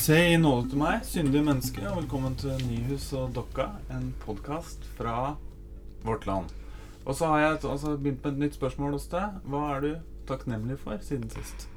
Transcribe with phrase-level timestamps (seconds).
[0.00, 4.84] Se i nåde til meg, syndige menneske, og velkommen til Nyhus og Dokka, en podkast
[4.96, 5.34] fra
[6.06, 6.46] vårt land.
[7.04, 9.40] Og så har jeg et- altså, begynt med et nytt spørsmål hos deg.
[9.44, 11.68] Hva er du takknemlig for siden sist?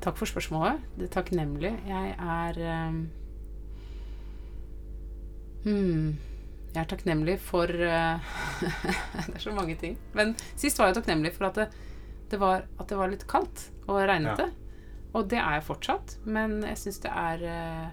[0.00, 0.80] Takk for spørsmålet.
[0.96, 1.74] Det er takknemlig.
[1.86, 3.10] Jeg er um,
[5.64, 6.16] hmm,
[6.74, 8.20] Jeg er takknemlig for uh,
[9.26, 9.98] Det er så mange ting.
[10.14, 11.68] Men sist var jeg takknemlig for at det,
[12.30, 14.52] det, var, at det var litt kaldt og regnete.
[15.14, 16.18] Og det er jeg fortsatt.
[16.24, 17.88] Men jeg syns det er eh,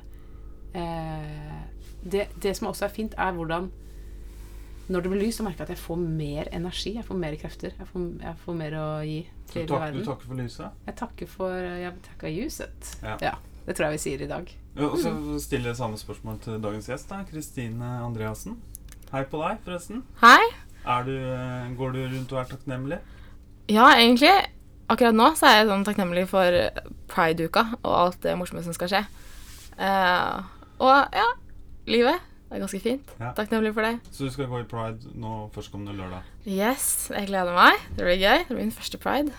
[0.81, 1.57] eh,
[2.03, 3.71] det, det som også er fint, er hvordan
[4.85, 6.91] når det blir lys, så merker jeg at jeg får mer energi.
[6.93, 7.71] Jeg får mer krefter.
[7.79, 10.03] Jeg får, jeg får mer å gi Du, til tak, verden.
[10.03, 10.83] du takker for lyset?
[10.85, 12.91] Jeg takker for Jeg takker ljuset.
[13.01, 13.33] Ja.
[13.65, 14.51] Det tror jeg vi sier i dag.
[14.75, 15.09] Ja, Og så
[15.41, 18.59] stiller jeg samme spørsmål til dagens gjest, da, Kristine Andreassen.
[19.09, 20.03] Hei på deg, forresten.
[20.21, 20.43] Hei.
[20.85, 22.99] Er du, eh, går du rundt og er takknemlig?
[23.73, 24.35] Ja, egentlig.
[24.91, 26.59] Akkurat nå så er jeg sånn takknemlig for
[27.09, 29.03] pride-uka og alt det morsomme som skal skje.
[29.79, 30.45] Uh,
[30.77, 31.25] og ja,
[31.89, 32.21] livet
[32.53, 33.15] er ganske fint.
[33.19, 33.31] Ja.
[33.37, 33.95] Takknemlig for det.
[34.13, 36.27] Så du skal gå i pride nå førstkommende lørdag.
[36.45, 37.81] Yes, jeg gleder meg.
[37.97, 38.45] Det blir gøy.
[38.45, 39.33] Det blir min første pride.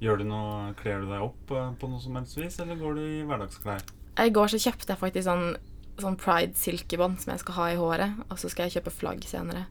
[0.00, 2.96] Gjør du noe, Kler du deg opp eh, på noe som helst vis, eller går
[2.96, 3.82] du i hverdagsklær?
[4.20, 5.44] I går så kjøpte jeg faktisk sånn,
[6.00, 9.66] sånn pride-silkebånd som jeg skal ha i håret, og så skal jeg kjøpe flagg senere.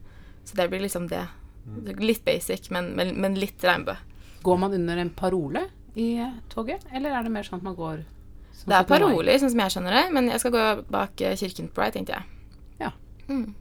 [0.46, 1.24] Så det blir liksom det.
[1.66, 1.90] Mm.
[1.98, 3.98] Litt basic, men, men, men litt regnbue.
[4.42, 5.66] Går man under en parole
[5.98, 6.10] i
[6.52, 8.04] toget, eller er det mer sånn at man går
[8.64, 11.70] Det er paroler, sånn som jeg skjønner det, men jeg skal gå bak eh, kirken
[11.70, 12.24] på pride, tenkte jeg.
[12.80, 12.92] Ja.
[13.28, 13.54] Mm.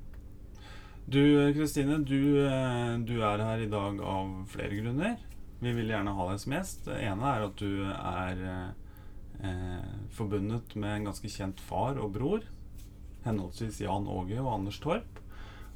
[1.09, 1.21] Du,
[1.55, 5.15] Kristine, du, eh, du er her i dag av flere grunner.
[5.59, 6.85] Vi vil gjerne ha deg som gjest.
[6.85, 12.13] Det ene er at du er eh, eh, forbundet med en ganske kjent far og
[12.15, 12.45] bror.
[13.25, 15.18] Henholdsvis Jan Åge og Anders Torp.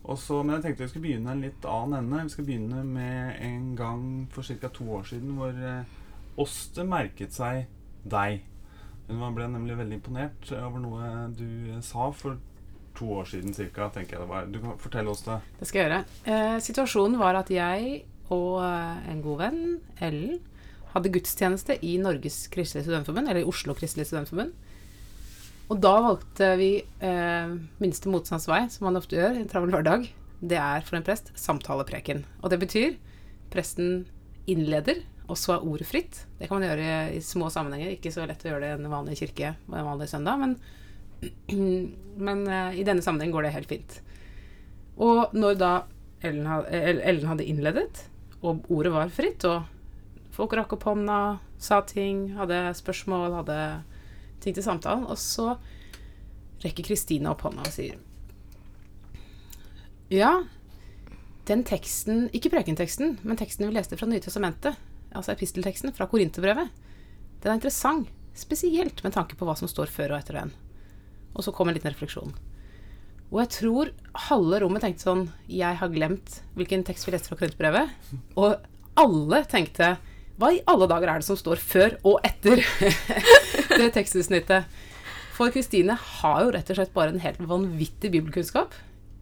[0.04, 2.24] Og så, men jeg tenkte vi skulle begynne en litt annen ende.
[2.28, 4.72] Vi skal begynne med en gang for ca.
[4.74, 6.00] to år siden hvor eh,
[6.34, 7.68] Åste merket seg
[8.10, 8.42] deg.
[9.06, 12.40] Hun ble nemlig veldig imponert over noe du sa for
[12.98, 13.92] to år siden ca.
[14.50, 15.38] Du kan fortelle oss det.
[15.60, 16.00] Det skal jeg gjøre.
[16.26, 18.02] Eh, situasjonen var at jeg
[18.34, 19.64] og eh, en god venn,
[20.02, 20.42] Ellen,
[20.94, 24.54] hadde gudstjeneste i Norges kristelige studentforbund, eller i Oslo kristelige studentforbund.
[25.72, 29.72] Og da valgte vi eh, minste motstands vei, som man ofte gjør i en travel
[29.74, 30.10] hverdag.
[30.44, 32.26] Det er for en prest samtalepreken.
[32.44, 32.98] Og det betyr
[33.54, 34.04] presten
[34.50, 36.26] innleder, og så er ordet fritt.
[36.40, 37.94] Det kan man gjøre i, små sammenhenger.
[37.96, 40.58] Ikke så lett å gjøre det i en vanlig kirke på en vanlig søndag, men,
[42.28, 44.02] men eh, i denne sammenheng går det helt fint.
[45.00, 45.74] Og når da
[46.24, 48.04] Ellen hadde, Ellen hadde innledet,
[48.44, 49.64] og ordet var fritt, og
[50.36, 51.20] folk rakk opp hånda,
[51.62, 53.60] sa ting, hadde spørsmål, hadde
[54.44, 55.56] ting til samtalen, og så
[56.64, 58.00] rekker Kristine opp hånda og sier
[60.14, 60.44] Ja,
[61.50, 64.78] den teksten, ikke prekenteksten, men teksten vi leste fra Nye testamentet,
[65.12, 66.70] altså epistelteksten fra Korinterbrevet,
[67.44, 70.54] den er interessant, spesielt med tanke på hva som står før og etter den.
[71.36, 72.32] Og så kom en liten refleksjon.
[73.34, 73.92] Og jeg tror
[74.30, 77.90] halve rommet tenkte sånn Jeg har glemt hvilken tekst vi leste fra Korinterbrevet.
[78.38, 78.62] Og
[79.02, 79.96] alle tenkte
[80.38, 82.62] Hva i alle dager er det som står før og etter
[83.82, 84.82] det tekstutsnittet?
[85.34, 88.76] For Kristine har jo rett og slett bare en helt vanvittig bibelkunnskap.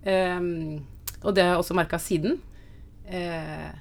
[0.03, 0.81] Ehm,
[1.21, 2.39] og det har jeg også merka siden.
[3.07, 3.71] Eh,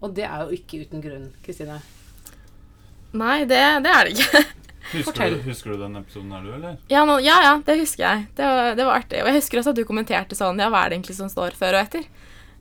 [0.00, 1.80] og det er jo ikke uten grunn, Kristine.
[3.14, 4.44] Nei, det, det er det ikke.
[4.94, 6.74] Husker du, husker du den episoden her, du, eller?
[6.92, 8.26] Ja, nå, ja, ja, det husker jeg.
[8.36, 9.22] Det var, det var artig.
[9.22, 11.56] Og jeg husker også at du kommenterte sånn Ja, hva er det egentlig som står
[11.56, 12.04] før og etter?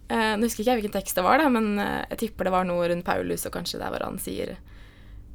[0.08, 2.54] Eh, nå husker ikke jeg hvilken tekst det var, da, men eh, jeg tipper det
[2.56, 4.56] var noe rundt Paulus, og kanskje der hvor han sier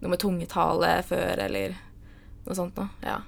[0.00, 1.76] noe med tungetale før, eller
[2.48, 2.88] noe sånt noe.
[3.04, 3.20] Ja.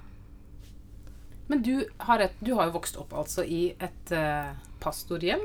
[1.51, 1.73] Men du
[2.07, 5.43] har, et, du har jo vokst opp altså i et uh, pastorhjem.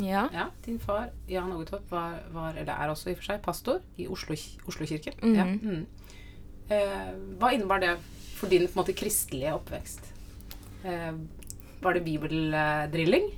[0.00, 0.24] ja.
[0.32, 3.42] Ja, din far Jan Åge Torp var, var, eller er også i og for seg,
[3.44, 4.36] pastor i Oslo,
[4.66, 5.14] Oslo kirke.
[5.22, 5.36] Mhm.
[5.36, 5.44] Ja.
[5.44, 5.86] Mm.
[6.72, 7.94] uh, hva innebar det
[8.34, 10.12] for din på en måte kristelige oppvekst?
[10.84, 11.16] Uh,
[11.84, 13.30] var det bibeldrilling?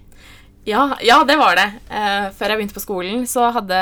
[0.67, 1.67] Ja, ja, det var det.
[1.95, 3.77] Eh, før jeg begynte på skolen, så hadde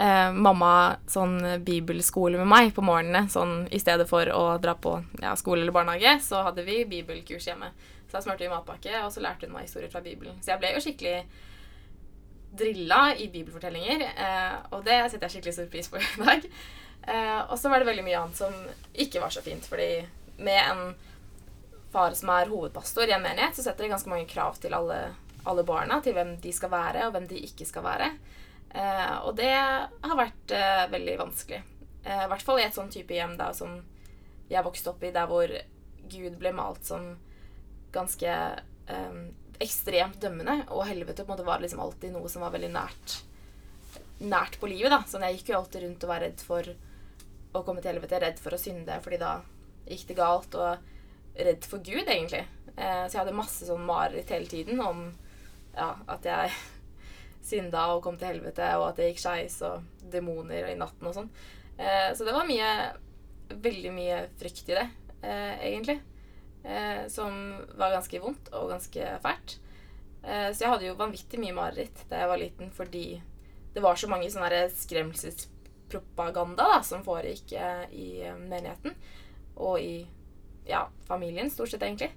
[0.00, 0.72] eh, mamma
[1.10, 3.28] sånn bibelskole med meg på morgenene.
[3.32, 7.50] Sånn i stedet for å dra på ja, skole eller barnehage, så hadde vi bibelkurs
[7.50, 7.70] hjemme.
[8.08, 10.40] Så da smurte vi matpakke, og så lærte hun meg historier fra Bibelen.
[10.42, 11.18] Så jeg ble jo skikkelig
[12.50, 16.48] drilla i bibelfortellinger, eh, og det setter jeg skikkelig stor pris på i dag.
[17.06, 18.56] Eh, og så var det veldig mye annet som
[19.04, 19.92] ikke var så fint, fordi
[20.40, 20.82] med en
[21.92, 24.98] far som er hovedpastor i en menighet, så setter det ganske mange krav til alle,
[25.48, 28.10] alle barna, til hvem de skal være, og hvem de ikke skal være.
[28.70, 31.62] Eh, og det har vært eh, veldig vanskelig.
[32.04, 33.80] Eh, I hvert fall i et sånn type hjem da, som
[34.50, 35.50] jeg vokste opp i, der hvor
[36.10, 37.12] Gud ble malt som
[37.94, 38.32] ganske
[39.62, 43.20] ekstremt dømmende, og helvete på en måte var liksom alltid noe som var veldig nært
[44.20, 44.90] nært på livet.
[44.90, 45.02] da.
[45.06, 46.66] Sånn, Jeg gikk jo alltid rundt og var redd for
[47.54, 49.40] å komme til helvete, redd for å synde, fordi da
[49.88, 50.78] gikk det galt, og
[51.34, 52.44] redd for Gud, egentlig.
[52.76, 55.08] Eh, så jeg hadde masse sånn mareritt hele tiden om
[55.74, 56.52] ja, at jeg
[57.42, 61.16] synda og kom til helvete, og at det gikk skeis, og demoner i natten og
[61.16, 61.30] sånn.
[61.80, 62.72] Eh, så det var mye
[63.50, 64.84] Veldig mye frykt i det,
[65.26, 65.96] eh, egentlig.
[66.62, 67.32] Eh, som
[67.74, 69.56] var ganske vondt og ganske fælt.
[70.22, 73.04] Eh, så jeg hadde jo vanvittig mye mareritt da jeg var liten, fordi
[73.74, 78.96] det var så mange sånne skremselspropaganda da, som foregikk eh, i eh, menigheten.
[79.60, 80.06] Og i
[80.68, 82.12] ja, familien, stort sett, egentlig.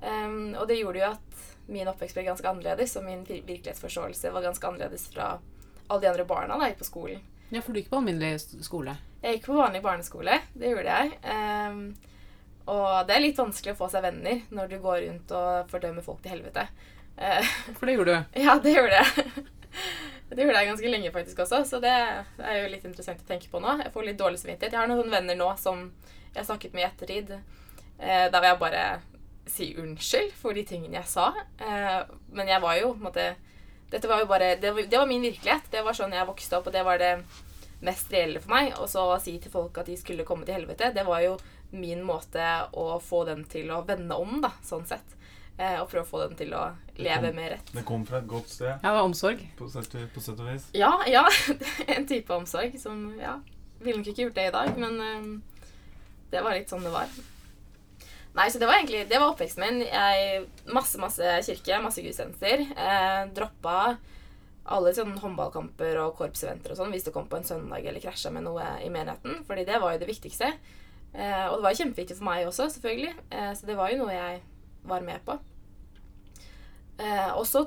[0.00, 1.40] Og det gjorde jo at
[1.70, 5.32] min oppvekst ble ganske annerledes, og min vir- virkelighetsforståelse var ganske annerledes fra
[5.90, 7.22] alle de andre barna da jeg gikk på skolen.
[7.50, 8.94] Ja, for du gikk på alminnelig skole.
[9.22, 11.16] Jeg gikk på vanlig barneskole, det gjorde jeg.
[11.26, 11.80] Um,
[12.70, 16.04] og det er litt vanskelig å få seg venner når du går rundt og fordømmer
[16.06, 16.68] folk til helvete.
[17.18, 17.42] Uh,
[17.78, 18.38] For det gjorde du.
[18.44, 19.32] ja, det gjorde jeg.
[20.30, 23.48] Det gjorde jeg ganske lenge faktisk også, så det er jo litt interessant å tenke
[23.50, 23.72] på nå.
[23.82, 24.76] Jeg får litt dårlig samvittighet.
[24.76, 25.80] Jeg har noen venner nå som
[26.30, 27.32] jeg har snakket med i ettertid.
[27.98, 28.84] Eh, der var jeg bare
[29.46, 31.30] si unnskyld for de tingene jeg sa.
[31.58, 32.02] Eh,
[32.32, 33.28] men jeg var jo på en måte
[33.90, 35.64] Dette var jo bare det var, det var min virkelighet.
[35.72, 37.24] Det var sånn jeg vokste opp, og det var det
[37.82, 38.74] mest reelle for meg.
[38.78, 41.32] Og så å si til folk at de skulle komme til helvete, det var jo
[41.72, 42.44] min måte
[42.78, 45.16] å få dem til å vende om, da, sånn sett.
[45.58, 46.68] Eh, og prøve å få dem til å
[47.02, 47.72] leve kom- mer rett.
[47.74, 49.42] Det kom fra et godt sted, Ja, det var omsorg.
[49.58, 50.68] på sett, på sett og vis.
[50.72, 51.24] Ja, ja.
[51.96, 53.40] En type omsorg som Ja.
[53.80, 55.28] Ville nok ikke gjort det i dag, men eh,
[56.30, 57.08] det var litt sånn det var.
[58.36, 59.80] Nei, så det var egentlig Det var oppveksten min.
[59.88, 62.62] Jeg, masse, masse kirke, masse gudstjenester.
[62.76, 63.96] Eh, droppa
[64.70, 68.30] alle sånne håndballkamper og korpseventer og sånn hvis du kom på en søndag eller krasja
[68.30, 70.52] med noe i menigheten, fordi det var jo det viktigste.
[71.10, 73.14] Eh, og det var kjempeviktig for meg også, selvfølgelig.
[73.34, 74.40] Eh, så det var jo noe jeg
[74.86, 75.36] var med på.
[77.00, 77.64] Eh, og så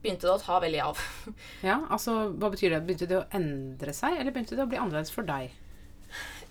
[0.00, 1.02] begynte det å ta veldig av.
[1.68, 2.84] Ja, altså, Hva betyr det?
[2.86, 5.52] Begynte det å endre seg, eller begynte det å bli annerledes for deg?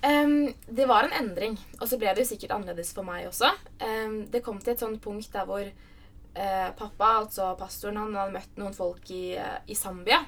[0.01, 3.49] Em, det var en endring, og så ble det jo sikkert annerledes for meg også.
[3.81, 8.35] Um, det kom til et sånt punkt der hvor uh, pappa, altså pastoren, han hadde
[8.35, 10.21] møtt noen folk i, uh, i Zambia.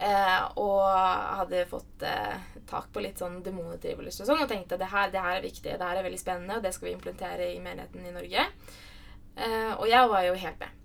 [0.00, 0.84] Uh, og
[1.42, 2.04] hadde fått
[2.70, 5.74] tak på litt sånn demonutdrivelse og sånn, og tenkte det her, det her er viktig,
[5.74, 8.46] det her er veldig spennende, og det skal vi implementere i menigheten i Norge.
[9.76, 10.78] Og jeg var jo helt med.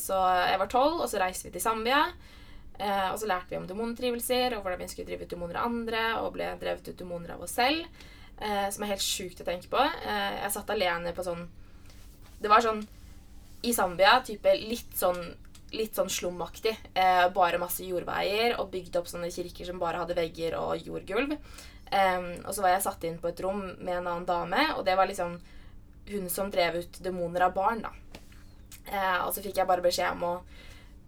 [0.00, 0.18] Så
[0.48, 2.00] jeg var tolv, og så reiste vi til Zambia.
[2.78, 5.70] Eh, og så lærte vi om demontrivelser og hvordan vi skulle drive ut demoner av
[5.70, 7.86] andre, og ble drevet ut demoner av oss selv.
[8.40, 9.80] Eh, som er helt sjukt å tenke på.
[9.80, 11.46] Eh, jeg satt alene på sånn
[12.42, 12.82] Det var sånn
[13.64, 15.22] i Zambia type litt sånn
[15.74, 16.74] litt sånn slumaktig.
[16.94, 21.34] Eh, bare masse jordveier og bygd opp sånne kirker som bare hadde vegger og jordgulv.
[21.34, 24.84] Eh, og så var jeg satt inn på et rom med en annen dame, og
[24.86, 25.38] det var liksom
[26.10, 27.92] hun som drev ut demoner av barn, da.
[28.84, 30.34] Eh, og så fikk jeg bare beskjed om å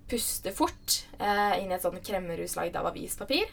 [0.08, 3.50] puste fort eh, inn i et sånn kremmerhus lagd av avispapir.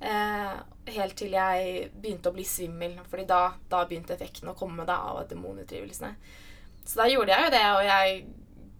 [0.00, 0.52] Eh,
[0.94, 4.96] helt til jeg begynte å bli svimmel, Fordi da, da begynte effekten å komme da,
[5.10, 6.14] av demonutdrivelsene.
[6.84, 8.22] Så da gjorde jeg jo det, og jeg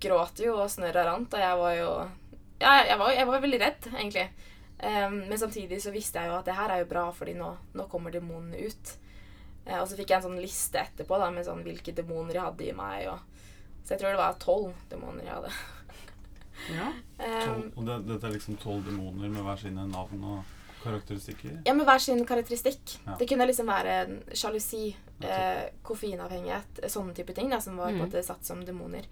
[0.00, 1.90] gråt jo og snørra rant, og jeg var jo
[2.60, 4.26] Ja, jeg var, jeg var veldig redd, egentlig.
[4.80, 7.52] Em, men samtidig så visste jeg jo at det her er jo bra, fordi nå,
[7.76, 8.94] nå kommer demonene ut.
[9.66, 12.46] Eh, og så fikk jeg en sånn liste etterpå da, med sånn hvilke demoner jeg
[12.46, 13.10] hadde i meg.
[13.12, 13.44] Og,
[13.84, 15.52] så jeg tror det var tolv demoner jeg hadde.
[16.68, 16.88] Ja.
[17.20, 21.60] Tolv- og det, dette er liksom tolv demoner med hver sine navn og karakteristikker.
[21.64, 22.96] Ja, med hver sin karakteristikk.
[23.04, 23.16] Ja.
[23.20, 23.96] Det kunne liksom være
[24.36, 29.08] sjalusi, eh, koffeinavhengighet, sånne type ting da, som var på en måte satt som demoner.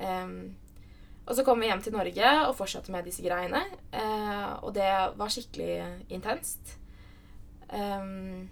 [0.00, 0.56] Um,
[1.26, 3.62] og så kom vi hjem til Norge og fortsatte med disse greiene.
[3.92, 5.80] Eh, og det var skikkelig
[6.14, 6.76] intenst.
[7.70, 8.46] Um,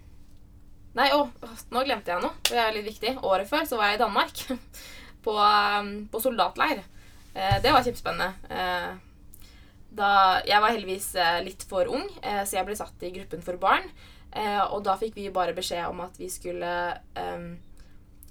[0.97, 1.27] nei, å,
[1.71, 2.35] nå glemte jeg noe.
[2.49, 3.17] Det er litt viktig.
[3.23, 4.43] Året før så var jeg i Danmark.
[5.25, 5.37] på,
[6.11, 6.83] på soldatleir.
[7.35, 8.33] Eh, det var kjempespennende.
[8.49, 8.95] Eh,
[9.89, 10.09] da,
[10.47, 13.87] jeg var heldigvis eh, litt for ung, så jeg ble satt i gruppen for barn.
[14.35, 16.69] Og da fikk vi bare beskjed om at vi skulle
[17.15, 17.45] em,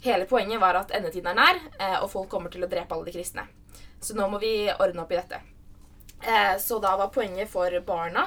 [0.04, 1.60] Hele poenget var at endetiden er nær,
[2.02, 3.46] og folk kommer til å drepe alle de kristne.
[4.04, 5.38] Så nå må vi ordne opp i dette.
[6.60, 8.26] Så da var poenget for barna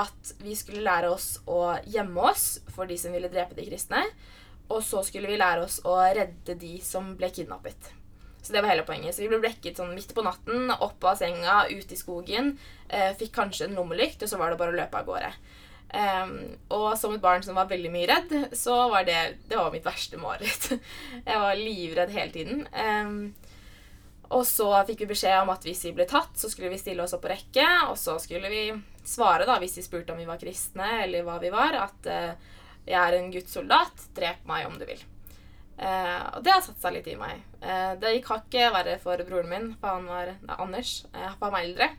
[0.00, 4.00] at vi skulle lære oss å gjemme oss for de som ville drepe de kristne.
[4.72, 7.92] Og så skulle vi lære oss å redde de som ble kidnappet.
[8.44, 9.16] Så det var hele poenget.
[9.16, 12.54] Så vi ble blekket sånn midt på natten, opp av senga, ut i skogen.
[12.92, 15.30] Eh, fikk kanskje en lommelykt, og så var det bare å løpe av gårde.
[15.94, 19.70] Um, og som et barn som var veldig mye redd, så var det, det var
[19.72, 20.72] mitt verste mareritt.
[21.28, 22.64] Jeg var livredd hele tiden.
[22.74, 23.16] Um,
[24.34, 27.04] og så fikk vi beskjed om at hvis vi ble tatt, så skulle vi stille
[27.04, 28.66] oss opp på rekke, og så skulle vi
[29.06, 32.60] svare, da, hvis de spurte om vi var kristne, eller hva vi var, at uh,
[32.84, 35.04] jeg er en gudssoldat, drep meg om du vil.
[35.78, 37.40] Eh, og det har satt seg litt i meg.
[37.60, 41.48] Eh, det gikk hakket verre for broren min, for han var nei, Anders, eh, for
[41.48, 41.90] han var eldre.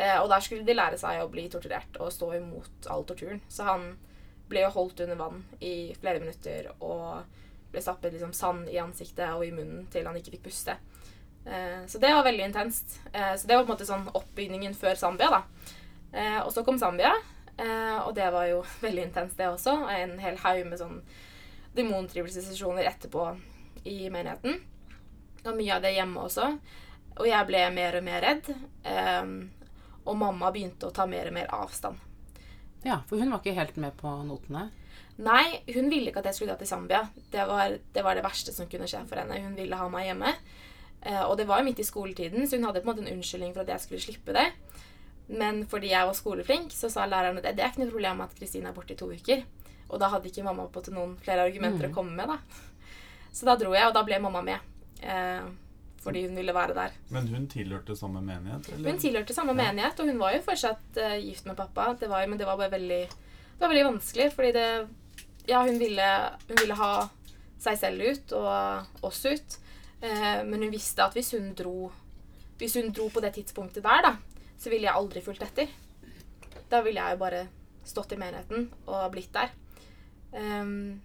[0.00, 3.40] Og der skulle de lære seg å bli torturert og stå imot all torturen.
[3.50, 3.88] Så han
[4.48, 7.26] ble jo holdt under vann i flere minutter og
[7.74, 10.78] ble stappet liksom sand i ansiktet og i munnen til han ikke fikk puste.
[11.42, 13.00] Så det var veldig intenst.
[13.10, 15.42] Så det var på en måte sånn oppbygningen før Zambia, da.
[16.46, 17.12] Og så kom Zambia,
[18.06, 19.74] og det var jo veldig intenst, det også.
[19.90, 21.02] En hel haug med sånn
[21.76, 23.26] demontrivelsessesjoner etterpå
[23.84, 24.60] i menigheten.
[25.44, 26.50] Og mye av det hjemme også.
[27.20, 28.50] Og jeg ble mer og mer redd.
[28.84, 29.34] Um,
[30.08, 32.00] og mamma begynte å ta mer og mer avstand.
[32.84, 34.70] Ja, for hun var ikke helt med på notene.
[35.20, 37.02] Nei, hun ville ikke at jeg skulle dra til Zambia.
[37.32, 39.40] Det var, det var det verste som kunne skje for henne.
[39.44, 40.32] Hun ville ha meg hjemme.
[41.04, 43.14] Uh, og det var jo midt i skoletiden, så hun hadde på en måte en
[43.14, 44.48] unnskyldning for at jeg skulle slippe det.
[45.30, 48.34] Men fordi jeg var skoleflink, så sa læreren at det er ikke noe problem at
[48.36, 49.44] Kristine er borte i to uker.
[49.90, 51.90] Og da hadde ikke mamma på til noen flere argumenter Mm.
[51.92, 52.38] å komme med, da.
[53.32, 54.60] Så da dro jeg, og da ble mamma med.
[55.02, 55.42] Eh,
[56.00, 56.92] fordi hun ville være der.
[57.10, 58.68] Men hun tilhørte samme menighet?
[58.72, 58.90] Eller?
[58.90, 61.94] Hun tilhørte samme menighet, og hun var jo fortsatt eh, gift med pappa.
[62.00, 64.68] Det var, men det var bare veldig, det var veldig vanskelig, fordi det
[65.48, 66.06] Ja, hun ville,
[66.48, 67.08] hun ville ha
[67.58, 69.58] seg selv ut og oss ut.
[70.02, 71.90] Eh, men hun visste at hvis hun dro
[72.58, 74.16] Hvis hun dro på det tidspunktet der, da,
[74.58, 75.66] så ville jeg aldri fulgt etter.
[76.70, 77.48] Da ville jeg jo bare
[77.84, 79.48] stått i menigheten og blitt der.
[80.32, 81.00] Ehm,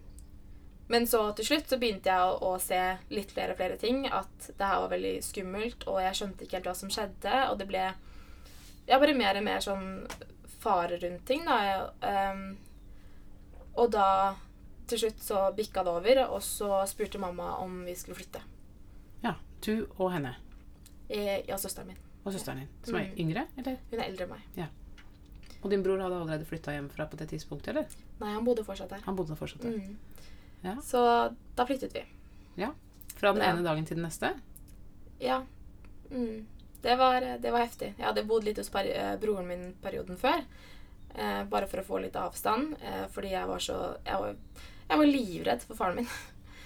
[0.88, 2.78] men så til slutt så begynte jeg å, å se
[3.10, 4.06] litt flere og flere ting.
[4.08, 7.36] At det her var veldig skummelt, og jeg skjønte ikke helt hva som skjedde.
[7.52, 7.84] Og det ble
[8.86, 9.88] ja, bare mer og mer sånn
[10.62, 11.90] fare rundt ting, da.
[12.06, 12.58] Ehm,
[13.76, 14.36] og da
[14.88, 18.42] til slutt så bikka det over, og så spurte mamma om vi skulle flytte.
[19.24, 19.34] Ja,
[19.66, 20.36] du og henne.
[21.10, 21.98] Eh, Ja, søsteren min.
[22.26, 23.18] Og søsteren din, som er Mm.
[23.18, 23.78] yngre, eller?
[23.92, 24.70] Hun er eldre enn meg.
[25.64, 27.86] Og din bror hadde allerede flytta hjemmefra på det tidspunktet, eller?
[28.20, 29.02] Nei, han bodde fortsatt der.
[29.06, 29.78] Han bodde fortsatt der.
[29.78, 29.98] Mm.
[30.66, 30.76] Ja.
[30.84, 31.02] Så
[31.56, 32.04] da flyttet vi.
[32.62, 32.72] Ja.
[33.16, 33.52] Fra den da.
[33.52, 34.32] ene dagen til den neste?
[35.20, 35.42] Ja.
[36.12, 36.46] Mm.
[36.82, 37.94] Det, var, det var heftig.
[37.98, 40.44] Jeg hadde bodd litt hos eh, broren min perioden før.
[41.16, 42.76] Eh, bare for å få litt avstand.
[42.82, 44.36] Eh, fordi jeg var så Jeg var,
[44.90, 46.10] jeg var livredd for faren min.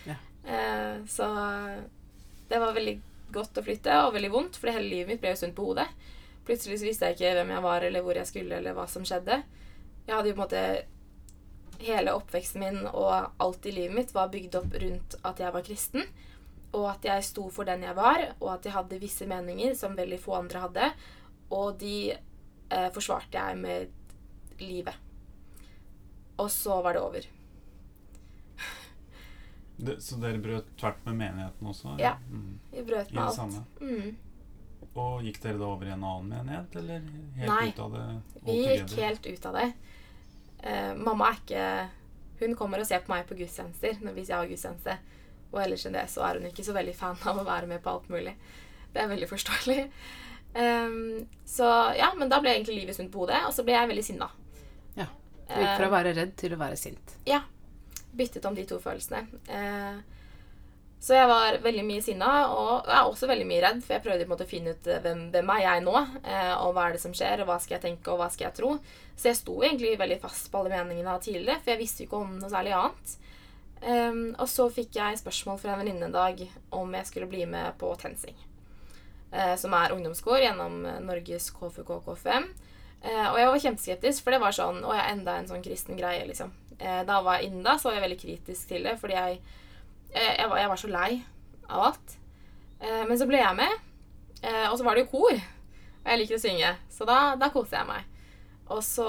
[0.08, 0.16] Ja.
[0.48, 1.26] Eh, så
[2.50, 2.94] det var veldig
[3.36, 5.86] godt å flytte, og veldig vondt, fordi hele livet mitt ble jo sunt på hodet.
[6.48, 9.06] Plutselig så visste jeg ikke hvem jeg var, eller hvor jeg skulle, eller hva som
[9.06, 9.42] skjedde.
[10.08, 10.64] Jeg hadde jo på en måte
[11.80, 15.64] Hele oppveksten min og alt i livet mitt var bygd opp rundt at jeg var
[15.64, 16.10] kristen
[16.76, 19.98] og at jeg sto for den jeg var, og at jeg hadde visse meninger som
[19.98, 20.90] veldig få andre hadde.
[21.56, 24.94] Og de eh, forsvarte jeg med livet.
[26.40, 27.28] Og så var det over.
[29.80, 31.96] Det, så dere brøt tvert med menigheten også?
[32.02, 32.18] Ja.
[32.30, 32.60] Mm.
[32.76, 33.80] Jeg brøt med alt.
[33.80, 34.18] Mm.
[35.00, 37.06] Og gikk dere da over i en annen menighet, eller
[37.40, 37.70] helt Nei.
[37.70, 38.08] ut av det?
[38.44, 39.68] Vi gikk helt ut av det.
[40.64, 41.66] Eh, mamma er ikke
[42.40, 44.96] Hun kommer og ser på meg på gudstjenester hvis jeg har gudstjeneste.
[45.50, 47.82] Og ellers enn det så er hun ikke så veldig fan av å være med
[47.84, 48.36] på alt mulig.
[48.94, 49.80] Det er veldig forståelig.
[50.50, 51.66] Um, så
[51.98, 54.30] ja, men da ble egentlig livet snudd på hodet, og så ble jeg veldig sinna.
[54.96, 55.10] Ja.
[55.50, 57.18] Du gikk fra å være redd til å være sint.
[57.28, 57.44] Ja.
[58.16, 59.26] Byttet om de to følelsene.
[59.52, 60.00] Eh,
[61.00, 64.04] så jeg var veldig mye sinna, og jeg er også veldig mye redd, for jeg
[64.04, 66.74] prøvde på en måte å finne ut eh, hvem, hvem er jeg nå, eh, og
[66.76, 68.74] hva er det som skjer, og hva skal jeg tenke, og hva skal jeg tro.
[69.16, 72.10] Så jeg sto egentlig veldig fast på alle meningene jeg tidligere, for jeg visste jo
[72.10, 73.18] ikke om noe særlig annet.
[73.80, 76.42] Um, og så fikk jeg spørsmål fra en venninne en dag
[76.76, 78.36] om jeg skulle bli med på TenSing,
[79.32, 82.50] eh, som er ungdomskor gjennom Norges KFUK KFM.
[83.02, 86.00] Eh, og jeg var kjempeskeptisk, for det var sånn Å, jeg enda en sånn kristen
[86.00, 86.52] greie, liksom.
[86.80, 89.40] Eh, da var jeg inne da, så var jeg veldig kritisk til det, fordi jeg,
[90.14, 91.12] jeg, var, jeg var så lei
[91.70, 92.16] av alt.
[92.80, 93.76] Eh, men så ble jeg med,
[94.42, 95.36] eh, og så var det jo kor.
[96.00, 98.08] Og jeg liker å synge, så da, da koste jeg meg.
[98.70, 99.08] Og så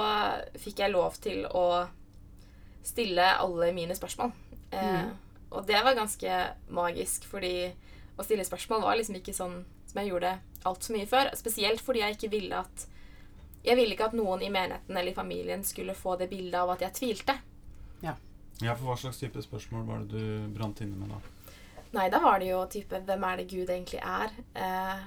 [0.59, 1.87] fikk jeg lov til å
[2.87, 4.33] stille alle mine spørsmål.
[4.73, 5.11] Mm.
[5.51, 6.37] Og det var ganske
[6.73, 7.71] magisk, fordi
[8.17, 10.33] å stille spørsmål var liksom ikke sånn som jeg gjorde
[10.69, 11.33] altfor mye før.
[11.39, 12.87] Spesielt fordi jeg ikke ville at
[13.61, 16.71] Jeg ville ikke at noen i menigheten eller i familien skulle få det bildet av
[16.73, 17.35] at jeg tvilte.
[18.01, 18.15] Ja,
[18.77, 21.21] for hva slags type spørsmål var det du brant inne med da?
[21.97, 24.35] Nei, da var det jo type Hvem er det Gud egentlig er?
[24.55, 25.01] Eh,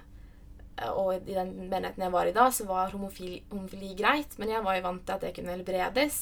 [0.89, 4.65] og i den menigheten jeg var i da, så var homofili, homofili greit, men jeg
[4.65, 6.17] var jo vant til at det kunne helbredes.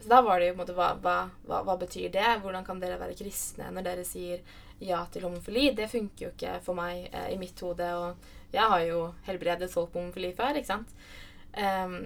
[0.00, 2.30] Så da var det jo på en måte hva, hva, hva, hva betyr det?
[2.42, 4.40] Hvordan kan dere være kristne når dere sier
[4.82, 5.68] ja til homofili?
[5.76, 9.70] Det funker jo ikke for meg eh, i mitt hode, og jeg har jo helbredet
[9.72, 10.96] folk på homofili før, ikke sant?
[11.52, 12.00] Um,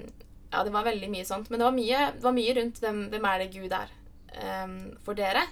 [0.50, 1.49] ja, det var veldig mye sånt.
[1.50, 3.94] Men det var mye, det var mye rundt hvem, hvem er det Gud er
[4.35, 5.45] ehm, for dere.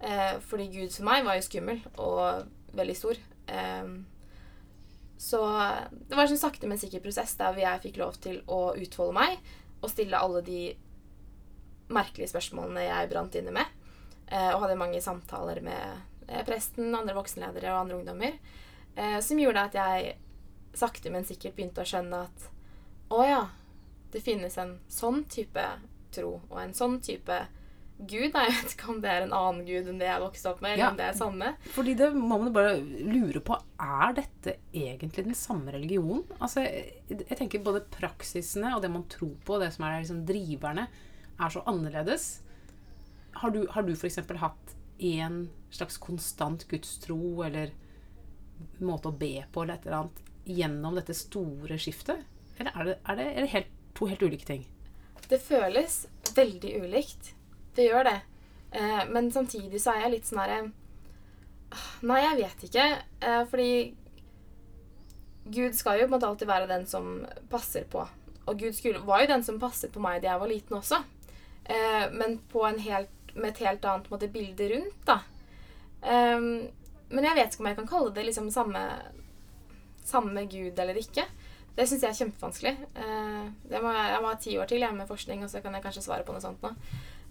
[0.00, 3.18] Uh, fordi Gud for meg var jo skummel og veldig stor.
[3.50, 4.06] Um,
[5.20, 5.40] så
[5.90, 9.18] det var en sånn sakte, men sikker prosess der jeg fikk lov til å utfolde
[9.18, 9.36] meg
[9.80, 10.62] og stille alle de
[11.92, 13.76] merkelige spørsmålene jeg brant inne med.
[14.30, 18.36] Uh, og hadde mange samtaler med eh, presten, andre voksenledere og andre ungdommer.
[18.94, 20.14] Uh, som gjorde at jeg
[20.78, 22.46] sakte, men sikkert begynte å skjønne at
[23.10, 23.40] å ja,
[24.14, 25.64] det finnes en sånn type
[26.14, 26.36] tro.
[26.48, 27.40] Og en sånn type
[28.08, 30.60] gud Jeg vet ikke om det er en annen gud enn det jeg vokste opp
[30.64, 30.90] med, eller Ja.
[30.90, 31.50] om det er samme.
[31.74, 33.58] Fordi det må man bare lure på.
[33.80, 36.24] Er dette egentlig den samme religionen?
[36.40, 40.24] Altså, jeg, tenker både praksisene og det man tror på, og det som er liksom
[40.28, 40.86] driverne,
[41.40, 42.40] er så annerledes.
[43.40, 44.18] Har du, har du f.eks.
[44.40, 47.70] hatt en slags konstant gudstro eller
[48.80, 52.24] måte å be på eller et eller annet gjennom dette store skiftet?
[52.58, 54.66] Eller er det, er det, er det helt, to helt ulike ting?
[55.30, 57.34] Det føles veldig ulikt.
[57.76, 58.18] Det gjør det.
[58.72, 60.60] Eh, men samtidig så er jeg litt sånn herre
[62.02, 62.86] Nei, jeg vet ikke.
[63.22, 63.72] Eh, fordi
[65.50, 68.02] Gud skal jo på en måte alltid være den som passer på.
[68.50, 71.00] Og Gud skulle, var jo den som passet på meg da jeg var liten også.
[71.70, 72.40] Eh, men
[72.86, 75.20] helt, med et helt annet måte, bilde rundt, da.
[76.02, 76.70] Ehm,
[77.10, 78.82] men jeg vet ikke om jeg kan kalle det liksom samme,
[80.06, 81.26] samme Gud eller ikke.
[81.76, 82.74] Det syns jeg er kjempevanskelig.
[82.98, 85.84] Eh, må, jeg må ha ti år til jeg, med forskning, og så kan jeg
[85.84, 86.74] kanskje svare på noe sånt nå.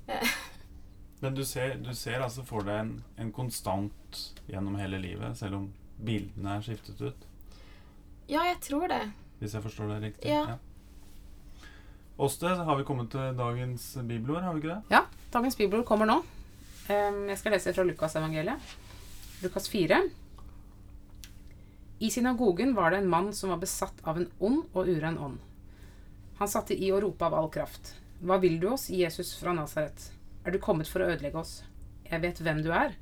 [1.23, 5.59] Men du ser, du ser altså for deg en, en konstant gjennom hele livet, selv
[5.59, 5.67] om
[5.99, 7.27] bildene er skiftet ut?
[8.29, 9.01] Ja, jeg tror det.
[9.41, 10.31] Hvis jeg forstår det riktig?
[10.31, 10.57] Ja.
[12.19, 14.95] Åste, har vi kommet til dagens bibelord, har vi ikke det?
[14.95, 16.17] Ja, dagens bibelord kommer nå.
[16.89, 18.73] Jeg skal lese fra Lukasevangeliet.
[19.43, 20.01] Lukas 4.
[21.99, 25.39] I synagogen var det en mann som var besatt av en ond og uren ånd.
[26.39, 27.93] Han satte i og ropa av all kraft.
[28.19, 30.09] Hva vil du oss, Jesus fra Nasaret?
[30.43, 31.61] Er du kommet for å ødelegge oss?
[32.03, 32.97] Jeg vet hvem du er,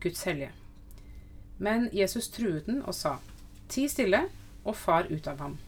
[0.00, 0.52] Guds hellige.
[1.60, 3.18] Men Jesus truet den og sa,
[3.68, 4.22] Ti stille,
[4.64, 5.58] og far ut av ham.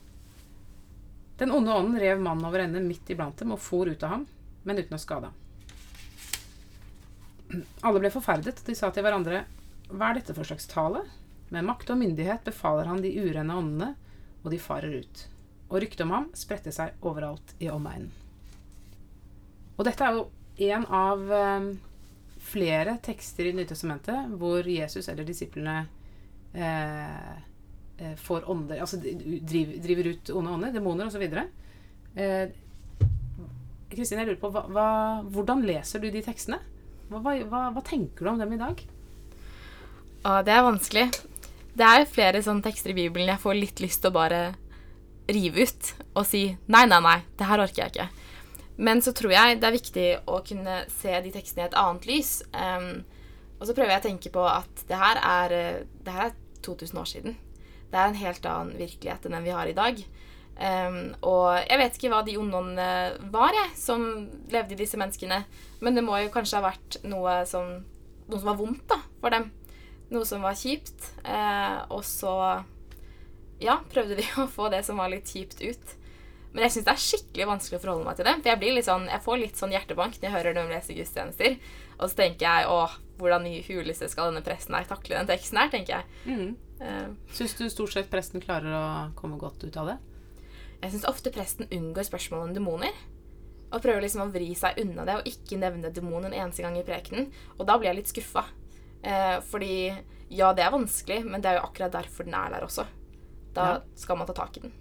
[1.38, 4.24] Den onde ånden rev mannen over ende midt iblant dem og for ut av ham,
[4.64, 5.36] men uten å skade ham.
[7.84, 9.44] Alle ble forferdet, de sa til hverandre,
[9.88, 11.04] Hva er dette for slags tale?
[11.52, 13.90] Med makt og myndighet befaler han de urene åndene,
[14.44, 15.26] og de farer ut.
[15.68, 18.10] Og ryktet om ham spredte seg overalt i omegnen.
[19.78, 20.26] Og dette er jo
[20.74, 21.68] en av eh,
[22.48, 25.76] flere tekster i Nytestamentet hvor Jesus eller disiplene
[26.54, 27.36] eh,
[27.98, 31.24] eh, får ånder Altså driver, driver ut onde ånder, demoner osv.
[32.18, 32.50] Eh,
[33.88, 34.88] Kristine, jeg lurer på hva, hva,
[35.32, 36.60] hvordan leser du de tekstene?
[37.08, 38.82] Hva, hva tenker du om dem i dag?
[40.26, 41.06] Å, det er vanskelig.
[41.78, 44.42] Det er flere sånne tekster i Bibelen jeg får litt lyst til å bare
[45.28, 48.08] rive ut og si nei, nei, nei, det her orker jeg ikke.
[48.78, 52.06] Men så tror jeg det er viktig å kunne se de tekstene i et annet
[52.06, 52.32] lys.
[52.54, 53.02] Um,
[53.58, 56.36] og så prøver jeg å tenke på at det her er, eh, det her er
[56.62, 57.36] 2000 år siden.
[57.90, 59.98] Det er en helt annen virkelighet enn den vi har i dag.
[60.58, 64.04] Um, og jeg vet ikke hva de ondåndene var, jeg, som
[64.50, 65.42] levde i disse menneskene.
[65.82, 67.80] Men det må jo kanskje ha vært noe som,
[68.26, 69.50] noe som var vondt da, for dem.
[70.14, 71.12] Noe som var kjipt.
[71.26, 72.34] Uh, og så
[73.62, 75.98] ja, prøvde de å få det som var litt kjipt ut.
[76.52, 78.34] Men jeg syns det er skikkelig vanskelig å forholde meg til det.
[78.40, 80.94] For jeg, blir litt sånn, jeg får litt sånn hjertebank når jeg hører dem lese
[80.96, 81.58] gudstjenester.
[81.98, 85.58] Og så tenker jeg åh, hvordan i huleste skal denne presten her takle den teksten
[85.60, 86.54] her, tenker jeg.
[86.80, 88.84] Eh, Syns du stort sett presten klarer å
[89.18, 89.98] komme godt ut av det?
[90.80, 92.94] Jeg syns ofte presten unngår spørsmål om demoner.
[93.68, 96.78] Og prøver liksom å vri seg unna det og ikke nevne demon en eneste gang
[96.80, 97.26] i prekenen.
[97.58, 98.46] Og da blir jeg litt skuffa.
[99.04, 99.90] Eh, fordi
[100.30, 102.86] ja, det er vanskelig, men det er jo akkurat derfor den er der også.
[103.52, 103.80] Da Ja.
[103.96, 104.72] skal man ta tak i den.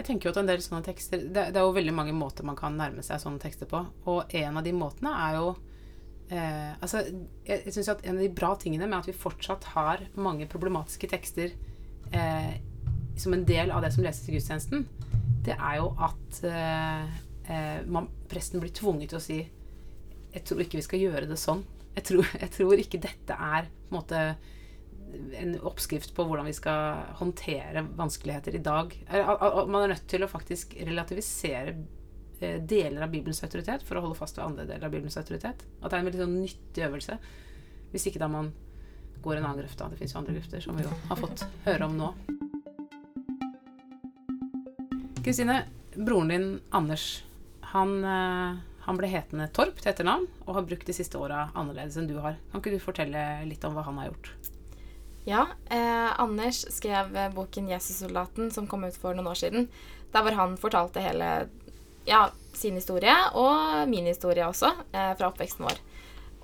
[0.00, 2.46] Jeg tenker jo at en del sånne tekster det, det er jo veldig mange måter
[2.48, 3.82] man kan nærme seg sånne tekster på.
[4.08, 5.50] Og en av de måtene er jo
[6.32, 7.02] eh, Altså,
[7.44, 10.48] jeg, jeg syns at en av de bra tingene med at vi fortsatt har mange
[10.48, 11.52] problematiske tekster
[12.16, 12.54] eh,
[13.20, 14.86] som en del av det som leses i gudstjenesten,
[15.44, 17.18] det er jo at eh,
[17.52, 19.40] eh, man, presten blir tvunget til å si
[20.30, 21.60] Jeg tror ikke vi skal gjøre det sånn.
[21.96, 24.24] Jeg tror, jeg tror ikke dette er på en måte
[25.40, 28.94] en oppskrift på hvordan vi skal håndtere vanskeligheter i dag.
[29.10, 31.76] Man er nødt til å faktisk relativisere
[32.40, 35.64] eh, deler av Bibelens autoritet for å holde fast ved andre deler av Bibelens autoritet.
[35.80, 37.20] At det er en veldig sånn nyttig øvelse.
[37.90, 38.52] Hvis ikke da man
[39.22, 39.82] går en annen grøft.
[39.90, 42.12] Det fins jo andre grøfter som vi jo har fått høre om nå.
[45.20, 45.62] Kristine,
[45.94, 47.22] broren din Anders,
[47.74, 51.98] han, eh, han ble hetende Torp til etternavn og har brukt de siste åra annerledes
[52.00, 52.38] enn du har.
[52.50, 54.32] Kan ikke du fortelle litt om hva han har gjort?
[55.28, 59.68] Ja, eh, Anders skrev boken 'Jesussoldaten', som kom ut for noen år siden.
[60.12, 61.48] Der hvor han fortalte hele
[62.06, 65.78] ja, sin historie, og min historie også, eh, fra oppveksten vår.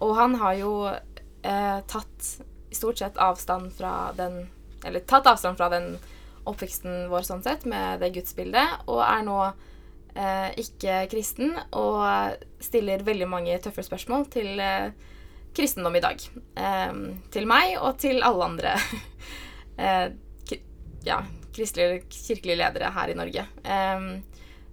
[0.00, 2.28] Og han har jo eh, tatt
[2.72, 4.48] stort sett avstand fra den
[4.84, 5.96] Eller tatt avstand fra den
[6.46, 9.38] oppveksten vår sånn sett, med det gudsbildet, og er nå
[10.14, 12.04] eh, ikke kristen og
[12.62, 14.92] stiller veldig mange tøffe spørsmål til eh,
[15.56, 16.22] kristendom i dag.
[17.32, 18.76] Til meg og til alle andre
[19.82, 20.06] eh,
[21.06, 21.20] ja,
[21.56, 23.46] kristelige, kirkelige ledere her i Norge.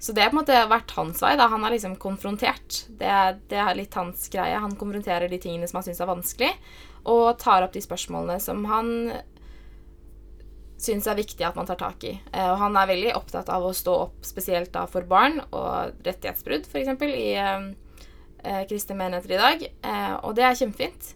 [0.04, 1.36] Så det har på en måte vært hans vei.
[1.40, 1.46] da.
[1.48, 2.82] Han har liksom konfrontert.
[3.00, 3.12] Det
[3.48, 4.58] det er litt hans greie.
[4.60, 6.50] Han konfronterer de tingene som han syns er vanskelig,
[7.08, 8.90] og tar opp de spørsmålene som han
[10.84, 12.18] syns er viktig at man tar tak i.
[12.34, 16.04] Eh, og han er veldig opptatt av å stå opp spesielt da for barn og
[16.06, 17.08] rettighetsbrudd, f.eks.
[17.08, 17.30] i
[18.44, 19.66] eh, kristne menigheter i dag.
[19.90, 21.14] Eh, og det er kjempefint.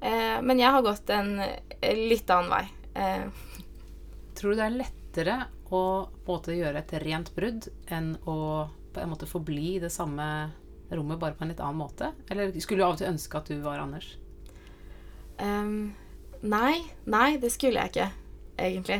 [0.00, 1.36] Eh, men jeg har gått en
[2.10, 2.64] litt annen vei.
[2.94, 3.46] Eh,
[4.40, 5.36] Tror du det er lettere
[5.74, 5.82] å
[6.26, 8.36] måte gjøre et rent brudd enn å
[8.90, 10.24] på en måte forbli i det samme
[10.90, 12.08] rommet, bare på en litt annen måte?
[12.30, 14.08] Eller skulle du av og til ønske at du var Anders?
[15.38, 15.92] Um,
[16.42, 18.08] nei, nei, det skulle jeg ikke,
[18.58, 18.98] egentlig.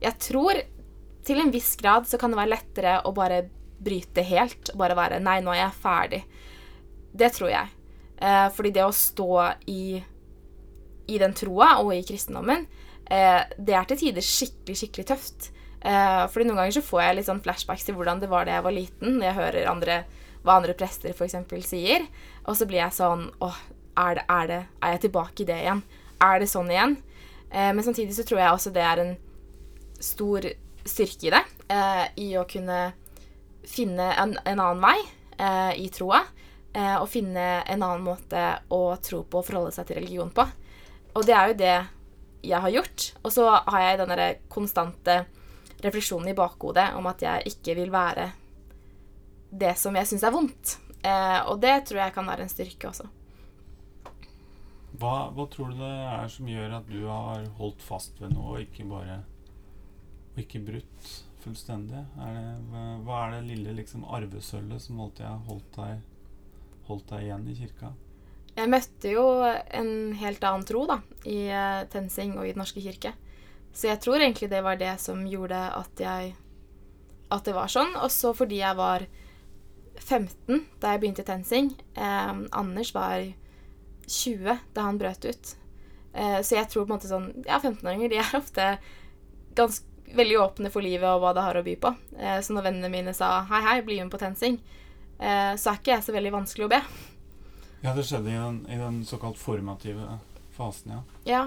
[0.00, 0.62] Jeg tror
[1.26, 3.42] til en viss grad så kan det være lettere å bare
[3.82, 4.72] bryte helt.
[4.78, 6.22] Bare være Nei, nå er jeg ferdig.
[7.16, 7.72] Det tror jeg.
[8.16, 9.30] Eh, fordi det å stå
[9.72, 9.98] i,
[11.06, 12.66] i den troa og i kristendommen,
[13.04, 15.50] eh, det er til tider skikkelig, skikkelig tøft.
[15.86, 18.56] Eh, fordi noen ganger så får jeg litt sånn flashbacks til hvordan det var da
[18.56, 19.98] jeg var liten, når jeg hører andre,
[20.44, 21.36] hva andre prester f.eks.
[21.68, 22.06] sier.
[22.46, 23.60] Og så blir jeg sånn Åh,
[23.96, 25.82] er, det, er, det, er jeg tilbake i det igjen?
[26.26, 26.96] Er det sånn igjen?
[27.50, 29.14] Eh, men samtidig så tror jeg også det er en
[30.02, 30.48] stor
[30.86, 31.44] styrke i det.
[31.72, 32.80] Eh, I å kunne
[33.66, 34.98] finne en, en annen vei
[35.38, 36.22] eh, i troa.
[36.76, 40.44] Eh, og finne en annen måte å tro på og forholde seg til religion på.
[41.16, 41.76] Og det er jo det
[42.46, 43.06] jeg har gjort.
[43.22, 45.22] Og så har jeg den konstante
[45.84, 48.30] refleksjonen i bakhodet om at jeg ikke vil være
[49.56, 50.74] det som jeg syns er vondt.
[51.00, 53.08] Eh, og det tror jeg kan være en styrke også.
[54.96, 58.54] Hva, hva tror du det er som gjør at du har holdt fast ved noe
[58.54, 59.18] og ikke bare
[60.32, 61.10] Og ikke brutt
[61.40, 62.02] fullstendig?
[62.20, 66.00] Er det, hva er det lille liksom arvesølvet som alltid har holdt deg,
[66.88, 67.92] holdt deg igjen i kirka?
[68.56, 72.80] Jeg møtte jo en helt annen tro da, i eh, TenSing og i Den norske
[72.80, 73.12] kirke.
[73.76, 76.34] Så jeg tror egentlig det var det som gjorde at jeg
[77.28, 77.96] At det var sånn.
[77.98, 79.02] Og så fordi jeg var
[79.98, 81.72] 15 da jeg begynte i TenSing.
[81.98, 83.26] Eh, Anders var
[84.06, 85.56] 20 da han brøt ut.
[86.14, 88.70] Eh, så jeg tror på en måte sånn Ja, 15-åringer de er ofte
[89.58, 91.92] ganske veldig åpne for livet og hva det har å by på.
[92.16, 94.60] Eh, så når vennene mine sa 'hei, hei, bli med på TenSing',
[95.20, 96.80] eh, så er ikke jeg så veldig vanskelig å be.
[97.84, 100.18] Ja, det skjedde i den, i den såkalt formative
[100.56, 101.02] fasen, ja.
[101.28, 101.42] Ja,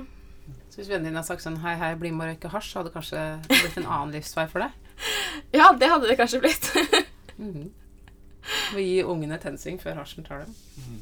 [0.69, 2.89] Så hvis vennene dine hadde sagt sånn hei, hei, bli med og røyke hasj, hadde
[2.89, 4.71] det kanskje blitt en annen livsvei for deg?
[5.59, 6.71] ja det hadde det kanskje blitt.
[7.39, 7.69] Mhm.
[8.75, 10.55] Å gi ungene tensing før hasjen tar dem.
[10.83, 10.97] Mm.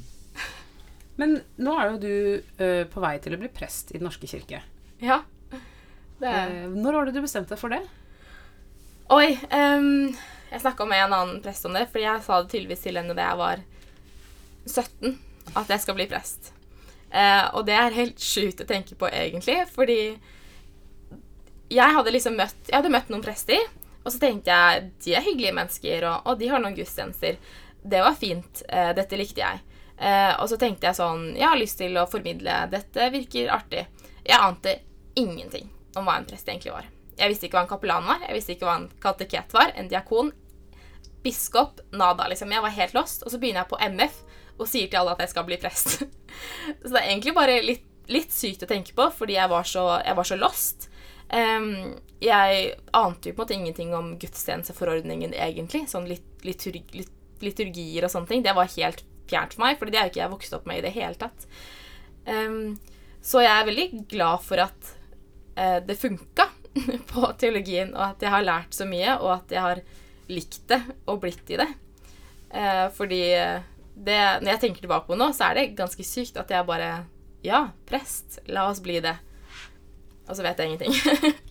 [1.17, 2.11] Men nå er jo du
[2.59, 4.59] uh, på vei til å bli prest i Den norske kirke.
[5.01, 5.21] ja.
[6.19, 7.79] Det er Uh, når var det du bestemte deg for det?
[9.13, 9.37] Oi.
[9.53, 10.13] ehm,
[10.51, 13.15] jeg snakka med en annen prest om det, fordi jeg sa det tydeligvis til henne
[13.17, 13.63] da jeg var
[14.67, 15.17] 17,
[15.55, 16.51] at jeg skal bli prest.
[17.11, 20.01] Eh, og det er helt sjukt å tenke på, egentlig, fordi
[21.71, 23.63] jeg hadde liksom møtt, jeg hadde møtt noen prester,
[24.03, 27.39] og så tenkte jeg de er hyggelige mennesker, og, og de har noen gudstjenester.
[27.83, 28.63] Det var fint.
[28.69, 29.63] Eh, dette likte jeg.
[29.97, 32.59] Eh, og så tenkte jeg sånn Jeg har lyst til å formidle.
[32.71, 33.83] Dette virker artig.
[34.23, 34.77] Jeg ante
[35.17, 36.87] ingenting om hva en prest egentlig var.
[37.17, 39.89] Jeg visste ikke hva en kapellan var, jeg visste ikke hva en kateket var, en
[39.89, 40.31] diakon,
[41.25, 42.51] biskop, nada, liksom.
[42.53, 43.23] Jeg var helt lost.
[43.25, 44.19] Og så begynner jeg på MF
[44.57, 45.97] og sier til alle at jeg skal bli prest.
[46.85, 49.85] så det er egentlig bare litt, litt sykt å tenke på, fordi jeg var så,
[50.05, 50.87] jeg var så lost.
[51.27, 55.85] Um, jeg ante jo på en måte ingenting om gudstjenesteforordningen egentlig.
[55.91, 56.95] Sånn liturg,
[57.43, 58.45] liturgier og sånne ting.
[58.45, 60.79] Det var helt fjernt for meg, for det er jo ikke jeg vokst opp med
[60.79, 61.49] i det hele tatt.
[62.27, 62.77] Um,
[63.23, 64.93] så jeg er veldig glad for at
[65.59, 66.47] uh, det funka
[67.11, 69.81] på teologien, og at jeg har lært så mye, og at jeg har
[70.27, 71.67] likt det og blitt i det.
[72.51, 73.21] Eh, fordi
[73.97, 76.67] det, når jeg tenker tilbake på det nå, så er det ganske sykt at jeg
[76.67, 76.91] bare
[77.45, 79.15] Ja, prest, la oss bli det.
[80.27, 80.95] Og så vet jeg ingenting.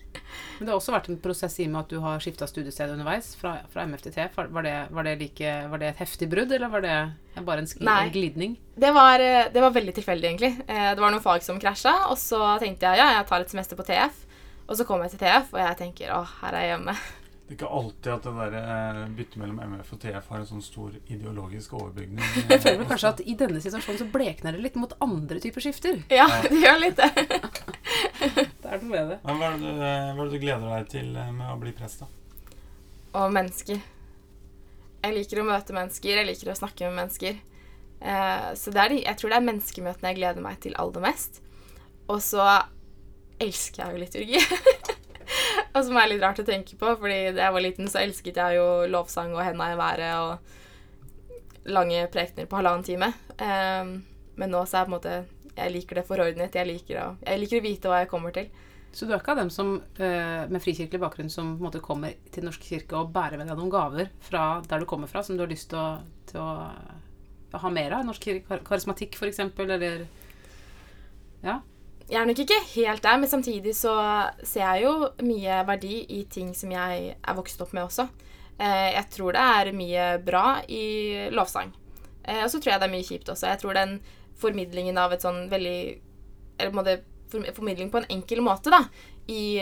[0.57, 2.89] Men det har også vært en prosess i og med at du har skifta studiested
[2.93, 4.37] underveis, fra, fra MF til TF.
[4.53, 6.95] Var det, var, det like, var det et heftig brudd, eller var det
[7.45, 7.97] bare en, Nei.
[8.07, 8.55] en glidning?
[8.77, 10.51] Det var, eh, det var veldig tilfeldig, egentlig.
[10.65, 13.53] Eh, Det var noen fag som krasja, og så tenkte jeg ja, jeg tar et
[13.53, 14.23] semester på TF.
[14.67, 16.95] Og så kom jeg til TF, og jeg tenker å, her er jeg hjemme.
[17.47, 20.47] Det er ikke alltid at det der eh, byttet mellom MF og TF har en
[20.49, 22.19] sånn stor ideologisk overbygning.
[22.51, 25.63] Jeg føler vel kanskje at i denne situasjonen så blekner det litt mot andre typer
[25.63, 26.01] skifter.
[26.11, 27.07] Ja, det gjør litt det.
[28.67, 29.17] Det er noe med det.
[29.23, 31.53] Men hva, er det du, eh, hva er det du gleder deg til eh, med
[31.53, 32.51] å bli prest, da?
[33.21, 33.79] Og mennesker.
[35.07, 37.39] Jeg liker å møte mennesker, jeg liker å snakke med mennesker.
[38.03, 41.07] Eh, så det er de, jeg tror det er menneskemøtene jeg gleder meg til aller
[41.07, 41.39] mest.
[42.11, 42.43] Og så
[43.43, 44.41] elsker jeg jo liturgi.
[45.75, 48.39] og som er litt rart å tenke på, fordi da jeg var liten, så elsket
[48.41, 53.11] jeg jo lovsang og henda i været og lange prekener på halvannen time.
[53.41, 53.97] Um,
[54.37, 55.17] men nå så er jeg på en måte
[55.57, 56.55] Jeg liker det forordnet.
[56.55, 58.49] Jeg liker, å, jeg liker å vite hva jeg kommer til.
[58.93, 61.81] Så du er ikke av dem som, eh, med frikirkelig bakgrunn som på en måte
[61.83, 65.21] kommer til Norsk kirke og bærer med deg noen gaver fra der du kommer fra,
[65.25, 68.05] som du har lyst til å, til å ha mer av?
[68.07, 70.07] Norsk karismatikk, eksempel, eller
[71.43, 71.59] Ja.
[72.07, 73.93] Jeg er nok ikke helt der, men samtidig så
[74.39, 78.07] ser jeg jo mye verdi i ting som jeg er vokst opp med også.
[78.57, 81.73] Eh, jeg tror det er mye bra i lovsang.
[82.23, 83.49] Eh, og så tror jeg det er mye kjipt også.
[83.51, 83.99] Jeg tror den
[84.39, 85.79] formidlingen av et sånn veldig
[86.57, 86.97] Eller på en måte
[87.53, 88.79] formidling på en enkel måte, da,
[89.29, 89.59] i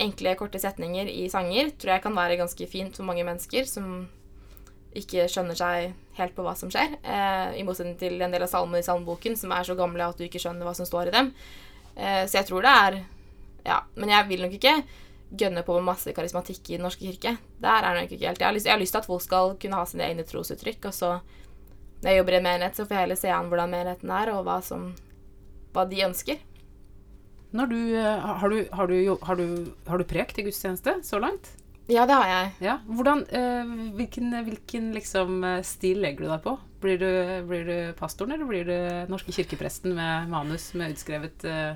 [0.00, 4.06] enkle, korte setninger i sanger, tror jeg kan være ganske fint for mange mennesker som
[4.96, 6.96] ikke skjønner seg helt på hva som skjer.
[7.02, 10.16] Eh, I motsetning til en del av salmene i salmeboken som er så gamle at
[10.16, 11.34] du ikke skjønner hva som står i dem.
[11.96, 13.00] Eh, så jeg tror det er
[13.66, 13.82] Ja.
[13.94, 14.82] Men jeg vil nok ikke
[15.30, 17.36] gønne på masse karismatikk i Den norske kirke.
[17.60, 18.40] Der er det nok ikke helt.
[18.40, 20.88] Jeg har, lyst, jeg har lyst til at folk skal kunne ha sine egne trosuttrykk,
[20.90, 21.10] og så
[22.00, 24.32] når jeg jobber i en menighet, så får jeg heller se an hvordan menigheten er,
[24.32, 24.94] og hva, som,
[25.74, 26.40] hva de ønsker.
[27.52, 31.52] Du, eh, har, du, har, du, har, du, har du prekt i gudstjeneste så langt?
[31.90, 32.50] Ja, det har jeg.
[32.64, 32.78] Ja.
[32.86, 36.56] Hvordan, eh, hvilken hvilken liksom, stil legger du deg på?
[36.80, 37.10] Blir du,
[37.48, 41.74] blir du pastoren, eller blir du norske kirkepresten med manus med utskrevet, eh,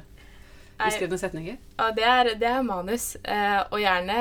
[0.78, 1.58] utskrevne setninger?
[1.76, 3.10] Ja, det er, det er manus.
[3.20, 4.16] Eh, og gjerne,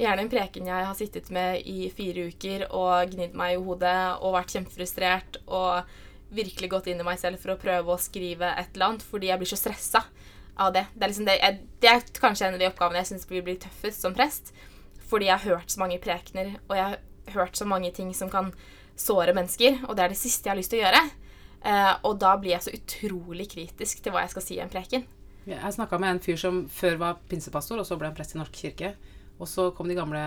[0.00, 3.98] gjerne en preken jeg har sittet med i fire uker og gnidd meg i hodet
[4.16, 5.84] og vært kjempefrustrert og
[6.36, 9.28] virkelig gått inn i meg selv for å prøve å skrive et eller annet fordi
[9.30, 10.02] jeg blir så stressa
[10.56, 10.86] av det.
[10.94, 13.44] Det er, liksom det, jeg, det er kanskje en av de oppgavene jeg syns blir,
[13.46, 14.54] blir tøffest som prest.
[15.06, 18.30] Fordi jeg har hørt så mange prekener, og jeg har hørt så mange ting som
[18.32, 18.50] kan
[18.96, 21.02] såre mennesker, og det er det siste jeg har lyst til å gjøre.
[21.66, 24.72] Eh, og da blir jeg så utrolig kritisk til hva jeg skal si i en
[24.72, 25.04] preken.
[25.46, 28.40] Jeg snakka med en fyr som før var pinsepastor, og så ble han prest i
[28.40, 28.96] Norsk kirke.
[29.36, 30.20] Og så kom de gamle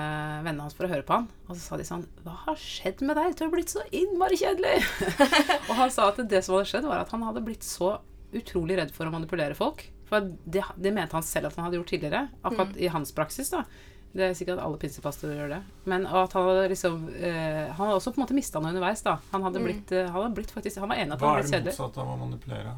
[0.45, 3.01] vennene hans for å høre på han, og så sa de sånn Hva har skjedd
[3.01, 3.33] med deg?
[3.35, 4.83] Du har blitt så innmari kjedelig!
[5.69, 7.95] og han sa at det som hadde skjedd, var at han hadde blitt så
[8.37, 9.87] utrolig redd for å manipulere folk.
[10.09, 13.49] For det, det mente han selv at han hadde gjort tidligere, akkurat i hans praksis,
[13.53, 13.63] da.
[14.09, 15.59] Det er sikkert at alle pinsepastorer gjør det.
[15.85, 19.03] Men at han hadde liksom eh, Han hadde også på en måte mista noe underveis,
[19.05, 19.19] da.
[19.31, 21.51] Han hadde blitt, eh, han hadde blitt faktisk Han var enig at Hva er det
[21.51, 21.73] kjedelig.
[21.75, 22.73] motsatte av å manipulere?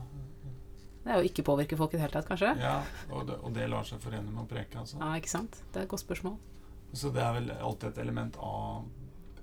[1.01, 2.51] Det er jo ikke påvirke folk i det hele tatt, kanskje.
[2.61, 2.75] Ja,
[3.09, 4.99] og det, og det lar seg forene med å preke, altså.
[5.01, 5.55] Ja, ikke sant?
[5.71, 6.35] Det er et godt spørsmål.
[6.93, 8.83] Så det er vel alltid et element av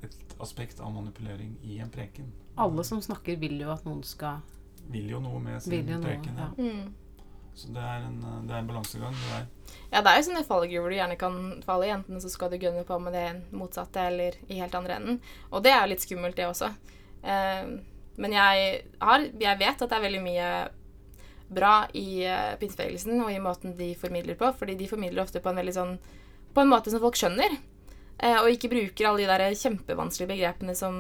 [0.05, 2.29] Et aspekt av manipulering i en preken.
[2.57, 4.39] Alle som snakker, vil jo at noen skal
[4.93, 5.99] Vil jo noe med sin preken, ja.
[5.99, 6.37] noe, preken.
[6.39, 6.51] ja.
[6.85, 6.95] Mm.
[7.55, 9.15] Så det er en, det er en balansegang.
[9.19, 9.47] Det er.
[9.91, 11.93] Ja, det er jo sånne fallgruver du gjerne kan falle i.
[11.95, 15.21] Enten så skal du gønne på med det motsatte, eller i helt andre enden.
[15.51, 16.71] Og det er jo litt skummelt, det også.
[17.25, 17.79] Uh,
[18.19, 20.51] men jeg, har, jeg vet at det er veldig mye
[21.49, 25.51] bra i uh, pinsebevegelsen og i måten de formidler på, fordi de formidler ofte på
[25.51, 25.99] en veldig sånn
[26.55, 27.59] På en måte som folk skjønner.
[28.19, 30.97] Uh, og ikke bruker alle de der kjempevanskelige begrepene som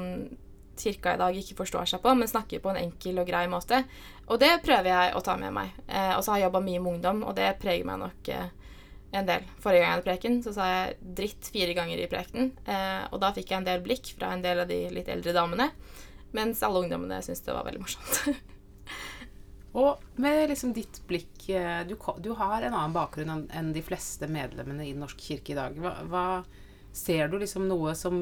[0.81, 3.83] kirka i dag ikke forstår seg på, men snakker på en enkel og grei måte.
[4.29, 5.75] Og det prøver jeg å ta med meg.
[5.87, 8.51] Eh, og så har jeg jobba mye med ungdom, og det preger meg nok eh,
[9.19, 9.47] en del.
[9.63, 12.53] Forrige gang jeg hadde preken, så sa jeg 'dritt' fire ganger i prekenen.
[12.69, 15.35] Eh, og da fikk jeg en del blikk fra en del av de litt eldre
[15.37, 15.71] damene.
[16.37, 18.23] Mens alle ungdommene syntes det var veldig morsomt.
[19.79, 24.29] Og med liksom ditt blikk eh, du, du har en annen bakgrunn enn de fleste
[24.31, 25.77] medlemmene i Den norske kirke i dag.
[25.77, 26.25] Hva, hva
[26.99, 28.17] Ser du liksom noe som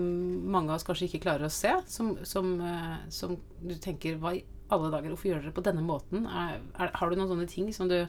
[0.52, 1.72] mange av oss kanskje ikke klarer å se?
[1.90, 5.64] Som, som, eh, som du tenker Hva i alle dager, hvorfor gjør dere det på
[5.66, 6.26] denne måten?
[6.26, 8.00] Er, er, har du noen sånne ting som du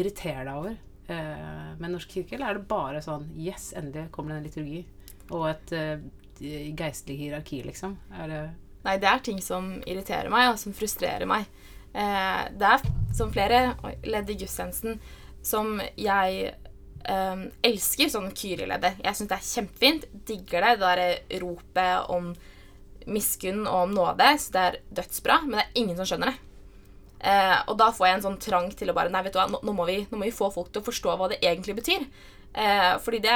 [0.00, 0.78] irriterer deg over
[1.12, 2.36] eh, med Norsk kirke?
[2.36, 4.80] Eller er det bare sånn Yes, endelig kommer det en liturgi.
[5.30, 6.06] Og et eh,
[6.76, 7.98] geistlig hierarki, liksom.
[8.16, 8.42] Er det
[8.80, 11.44] Nei, det er ting som irriterer meg, og som frustrerer meg.
[11.92, 13.74] Eh, det er som flere
[14.06, 14.96] ledd i gudstjenesten
[15.44, 16.54] som jeg
[17.04, 19.00] eh, elsker, sånn Kyri-leddet.
[19.04, 20.06] Jeg syns det er kjempefint.
[20.28, 20.76] Digger det.
[20.76, 22.30] Det derre ropet om
[23.10, 24.30] miskunn og om nåde.
[24.40, 26.46] Så det er dødsbra, men det er ingen som skjønner det.
[27.20, 29.44] Uh, og da får jeg en sånn trang til å bare Nei, vet du hva,
[29.52, 31.74] nå, nå, må vi, nå må vi få folk til å forstå hva det egentlig
[31.76, 32.06] betyr.
[32.56, 33.34] Uh, fordi det,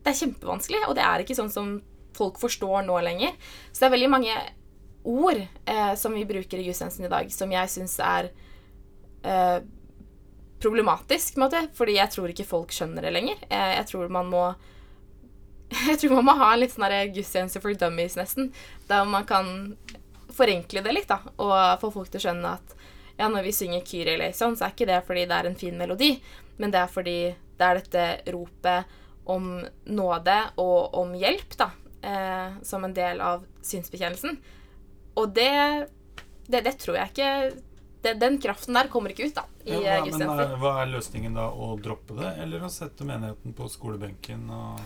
[0.00, 1.74] det er kjempevanskelig, og det er ikke sånn som
[2.16, 3.36] folk forstår nå lenger.
[3.72, 4.38] Så det er veldig mange
[5.06, 8.30] ord eh, som vi bruker i gudstjenesten i dag, som jeg syns er
[9.22, 9.58] eh,
[10.62, 13.40] problematisk, måte, fordi jeg tror ikke folk skjønner det lenger.
[13.50, 14.46] Jeg, jeg tror man må
[15.90, 18.52] Jeg tror man må ha en litt sånn gudstjeneste for dummies, nesten,
[18.86, 19.74] der man kan
[20.36, 22.76] forenkle det litt, da, og få folk til å skjønne at
[23.16, 25.76] ja, når vi synger Kyrie eleison, så er ikke det fordi det er en fin
[25.78, 26.12] melodi,
[26.60, 27.18] men det er fordi
[27.56, 28.96] det er dette ropet
[29.32, 29.48] om
[29.90, 31.70] nåde og om hjelp, da,
[32.04, 34.36] eh, som en del av synsbekjennelsen.
[35.16, 35.88] Og det,
[36.46, 37.30] det, det tror jeg ikke
[38.06, 40.90] det, Den kraften der kommer ikke ut, da, i Ja, hva, men er, hva er
[40.94, 41.50] løsningen da?
[41.50, 44.82] Å droppe det, eller å sette menigheten på skolebenken og,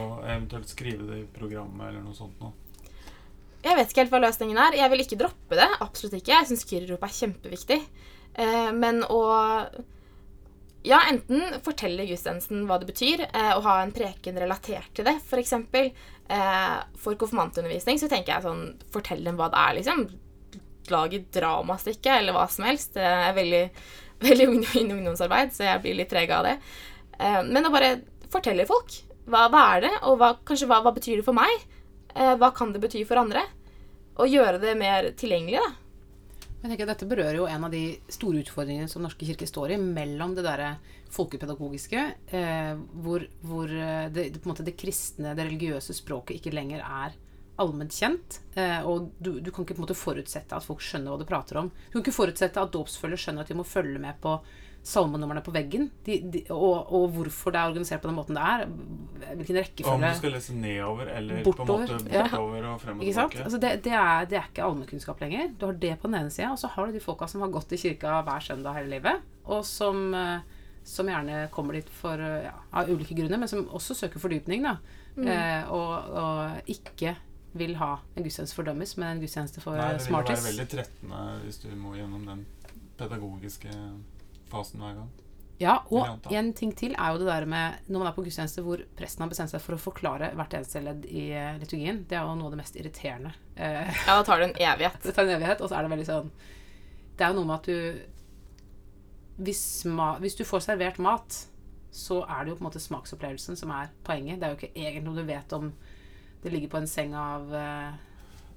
[0.00, 2.54] og eventuelt skrive det i programmet eller noe sånt noe?
[3.62, 4.76] Jeg vet ikke helt hva løsningen er.
[4.80, 5.68] Jeg vil ikke droppe det.
[5.84, 6.34] Absolutt ikke.
[6.34, 7.78] Jeg syns Kyrrop er kjempeviktig.
[8.34, 9.22] Eh, men å
[10.82, 15.14] Ja, enten fortelle gudstjenesten hva det betyr, eh, og ha en preken relatert til det.
[15.28, 20.02] For eksempel eh, for konfirmantundervisning så tenker jeg sånn Fortell dem hva det er, liksom.
[20.90, 22.94] Lag et dramastykke, eller hva som helst.
[22.96, 23.62] Det er veldig,
[24.26, 24.66] veldig ung-
[24.96, 26.56] ungdomsarbeid, så jeg blir litt prega av det.
[27.18, 27.94] Eh, men å bare
[28.32, 28.98] fortelle folk
[29.30, 31.52] hva, hva er det, og hva, kanskje hva, hva betyr det for meg?
[32.16, 33.44] Eh, hva kan det bety for andre?
[34.20, 35.70] Og gjøre det mer tilgjengelig, da.
[36.62, 39.78] Jeg tenker Dette berører jo en av de store utfordringene som Norske kirke står i,
[39.82, 40.76] mellom det derre
[41.10, 42.02] folkepedagogiske,
[42.38, 47.16] eh, hvor, hvor eh, det, det, det kristne, det religiøse språket ikke lenger er
[47.62, 48.40] allment kjent.
[48.58, 51.28] Eh, og du, du kan ikke på en måte forutsette at folk skjønner hva du
[51.28, 51.70] prater om.
[51.88, 54.36] Du kan ikke forutsette at dåpsfølgere skjønner at de må følge med på
[54.82, 58.42] salmenumrene på veggen, de, de, og, og hvorfor det er organisert på den måten det
[58.42, 58.64] er.
[59.38, 59.60] Hvilken
[59.92, 62.24] Om du skal lese nedover eller Bortover, på en måte ja.
[62.26, 63.44] bortover og frem og Ikke tilbake.
[63.44, 65.52] Altså det, det, er, det er ikke allmennkunnskap lenger.
[65.58, 67.54] Du har det på den ene sida, og så har du de folka som har
[67.54, 70.64] gått i kirka hver søndag hele livet, og som, eh,
[70.96, 74.66] som gjerne kommer dit for, eh, ja, av ulike grunner, men som også søker fordypning,
[74.66, 74.80] da.
[75.14, 77.14] Eh, og, og ikke
[77.58, 80.68] vil ha en gudstjeneste for dummies, men en gudstjeneste for Nei, det vil være veldig
[80.72, 82.46] trettende hvis du må gjennom den
[83.00, 83.74] pedagogiske
[84.52, 85.10] fasen hver gang.
[85.62, 88.64] Ja, og en ting til er jo det der med når man er på gudstjeneste
[88.66, 92.00] hvor presten har bestemt seg for å forklare hvert eneste ledd i eh, liturgien.
[92.08, 93.34] Det er jo noe av det mest irriterende.
[93.54, 94.98] Eh, Ja, da tar det en evighet.
[95.06, 96.32] Det tar en evighet, og så er det veldig sånn
[97.12, 98.08] Det er jo noe med at du
[99.42, 101.38] hvis, ma, hvis du får servert mat,
[101.92, 104.38] så er det jo på en måte smaksopplevelsen som er poenget.
[104.40, 105.70] Det er jo ikke egentlig noe du vet om
[106.42, 107.92] det ligger på en seng av eh,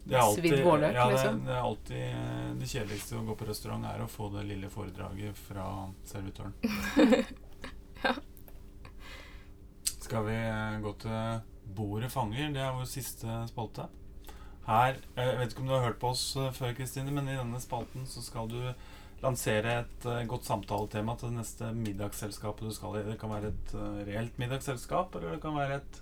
[0.04, 1.42] Det Svidd vårløk, ja, det, liksom.
[1.46, 5.38] det er alltid det kjedeligste å gå på restaurant, er å få det lille foredraget
[5.48, 5.66] fra
[6.06, 6.54] servitøren.
[8.04, 8.14] ja.
[10.06, 11.40] Skal vi eh, gå til
[11.76, 12.52] Bordet fanger?
[12.54, 13.88] Det er vår siste spalte.
[14.68, 17.30] Her, eh, Jeg vet ikke om du har hørt på oss eh, før, Kristine, men
[17.30, 18.60] i denne spalten så skal du
[19.24, 23.06] lansere et godt samtaletema til det neste middagsselskapet du skal i.
[23.08, 23.74] Det kan være et
[24.06, 26.02] reelt middagsselskap, eller det kan være et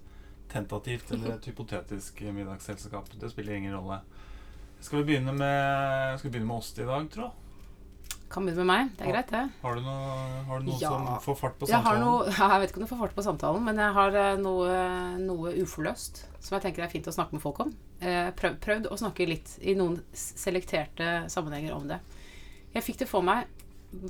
[0.51, 3.07] tentativt eller et hypotetisk middagsselskap.
[3.19, 4.01] Det spiller ingen rolle.
[4.83, 7.29] Skal vi begynne med, skal vi begynne med oss i dag, tro?
[8.33, 8.89] Kan begynne med meg.
[8.97, 9.41] Det er greit, det.
[9.61, 10.89] Har du noe, har du noe Ja.
[10.89, 12.03] som får fart på Jeg har samtalen?
[12.03, 14.37] noe, ja, jeg vet ikke om du får fart på samtalen, men jeg har eh,
[14.41, 14.77] noe,
[15.21, 17.73] noe uforløst som jeg tenker er fint å snakke med folk om.
[18.01, 21.99] Eh, prøv, prøvd å snakke litt i noen selekterte sammenhenger om det.
[22.73, 23.45] Jeg fikk det for meg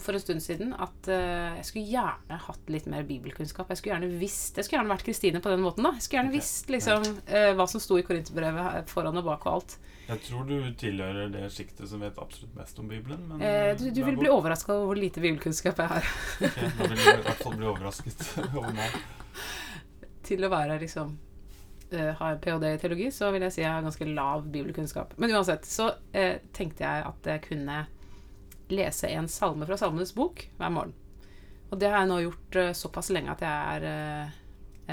[0.01, 3.71] for en stund siden at uh, jeg skulle gjerne hatt litt mer bibelkunnskap.
[3.71, 5.85] Jeg skulle gjerne visst Jeg skulle gjerne vært Kristine på den måten.
[5.85, 6.41] da Jeg skulle gjerne okay.
[6.41, 9.75] visst liksom uh, hva som sto i Korinterbrevet foran og bak og alt.
[10.07, 13.25] Jeg tror du tilhører det sjiktet som vet absolutt mest om Bibelen.
[13.29, 16.09] Men uh, du, du vil bli overraska over hvor lite bibelkunnskap jeg har.
[16.39, 18.25] Ok, da vil du i hvert fall bli overrasket
[18.57, 18.97] over meg.
[20.23, 21.17] til å være liksom
[21.93, 22.69] ha en ph.d.
[22.73, 25.11] i teologi, så vil jeg si jeg har ganske lav bibelkunnskap.
[25.21, 27.75] Men uansett så tenkte jeg at jeg kunne
[28.73, 30.93] lese en salme fra Salmenes bok hver morgen.
[31.73, 34.35] Og det har jeg nå gjort eh, såpass lenge at jeg er eh,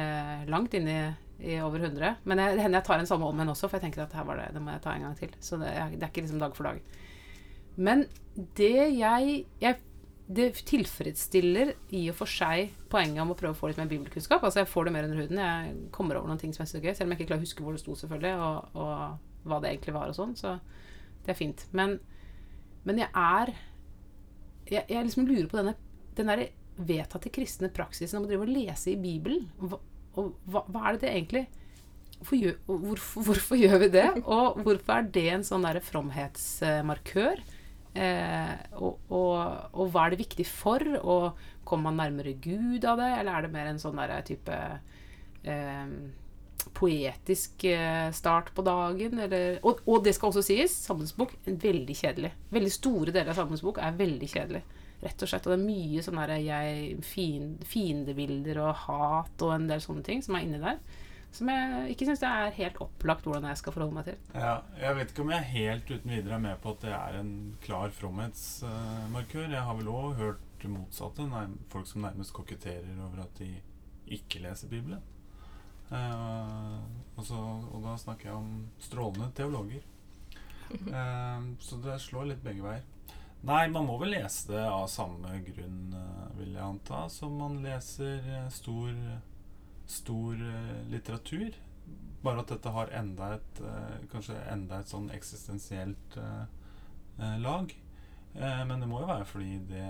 [0.01, 2.15] eh, langt inne i, i over 100.
[2.25, 4.17] Men jeg, det hender jeg tar en salme om igjen også, for jeg tenker at
[4.17, 5.35] her var det, det må jeg ta en gang til.
[5.45, 6.81] Så det, er- det er ikke liksom dag for dag.
[7.81, 8.07] Men
[8.59, 9.79] det jeg, jeg
[10.31, 14.45] det tilfredsstiller i og for seg poenget om å prøve å få litt mer bibelkunnskap.
[14.47, 15.41] Altså Jeg får det mer under huden.
[15.43, 17.43] Jeg kommer over noen ting som jeg så er gøy, selv om jeg ikke klarer
[17.43, 20.37] å huske hvor det sto, selvfølgelig, og, og hva det egentlig var og sånn.
[20.39, 20.53] Så
[21.27, 21.65] det er fint.
[21.75, 21.97] Men,
[22.87, 23.53] men jeg er
[24.71, 25.77] jeg, jeg liksom lurer på denne
[26.19, 26.43] den der
[26.81, 29.47] vedtatte kristne praksisen om å drive og lese i Bibelen.
[29.61, 29.79] Hva,
[30.19, 31.45] og hva, hva er det det egentlig
[32.19, 34.09] hvorfor gjør, hvorfor, hvorfor gjør vi det?
[34.37, 37.41] Og hvorfor er det en sånn der fromhetsmarkør?
[37.91, 40.85] Eh, og, og, og hva er det viktig for?
[41.01, 44.59] Og kommer man nærmere Gud av det, eller er det mer en sånn der type
[45.49, 45.95] eh,
[46.77, 49.19] poetisk eh, start på dagen?
[49.27, 52.33] Eller, og, og det skal også sies, Samfunnsbok bok veldig kjedelig.
[52.55, 54.63] Veldig store deler av Samfunnsbok bok er veldig kjedelig.
[55.01, 56.97] Rett og slett, og det er mye sånn jeg,
[57.71, 60.83] fiendebilder og hat og en del sånne ting som er inni der.
[61.33, 64.19] Som jeg ikke syns det er helt opplagt hvordan jeg skal forholde meg til.
[64.35, 67.19] Ja, jeg vet ikke om jeg helt uten videre er med på at det er
[67.21, 69.47] en klar fromhetsmarkør.
[69.55, 71.25] jeg har vel òg hørt motsatte.
[71.73, 73.55] Folk som nærmest koketterer over at de
[74.11, 75.01] ikke leser Bibelen.
[75.91, 76.77] Eh,
[77.17, 79.87] og, så, og da snakker jeg om strålende teologer.
[80.71, 82.85] Eh, så det slår litt begge veier.
[83.43, 87.57] Nei, man må vel lese det av samme grunn, eh, vil jeg anta, som man
[87.65, 88.23] leser
[88.55, 88.95] stor,
[89.91, 90.45] stor
[90.93, 91.59] litteratur.
[92.23, 93.61] Bare at dette har enda et
[94.13, 96.19] kanskje enda et sånn eksistensielt
[97.43, 97.75] lag.
[98.35, 99.87] Eh, men det må jo være fordi det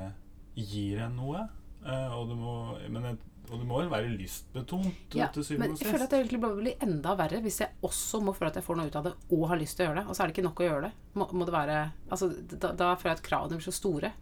[0.57, 1.47] gir en noe.
[1.85, 2.55] eh, og, det må,
[2.89, 5.27] men et, og det må jo være lystbetont Ja,
[5.59, 8.61] men jeg føler at det egentlig blir enda verre hvis jeg også må føle at
[8.61, 10.07] jeg får noe ut av det og har lyst til å gjøre det.
[10.07, 10.91] Og så er det ikke nok å gjøre det.
[11.19, 11.79] Må, må det være,
[12.09, 14.13] altså, da, da føler jeg at kravene blir så store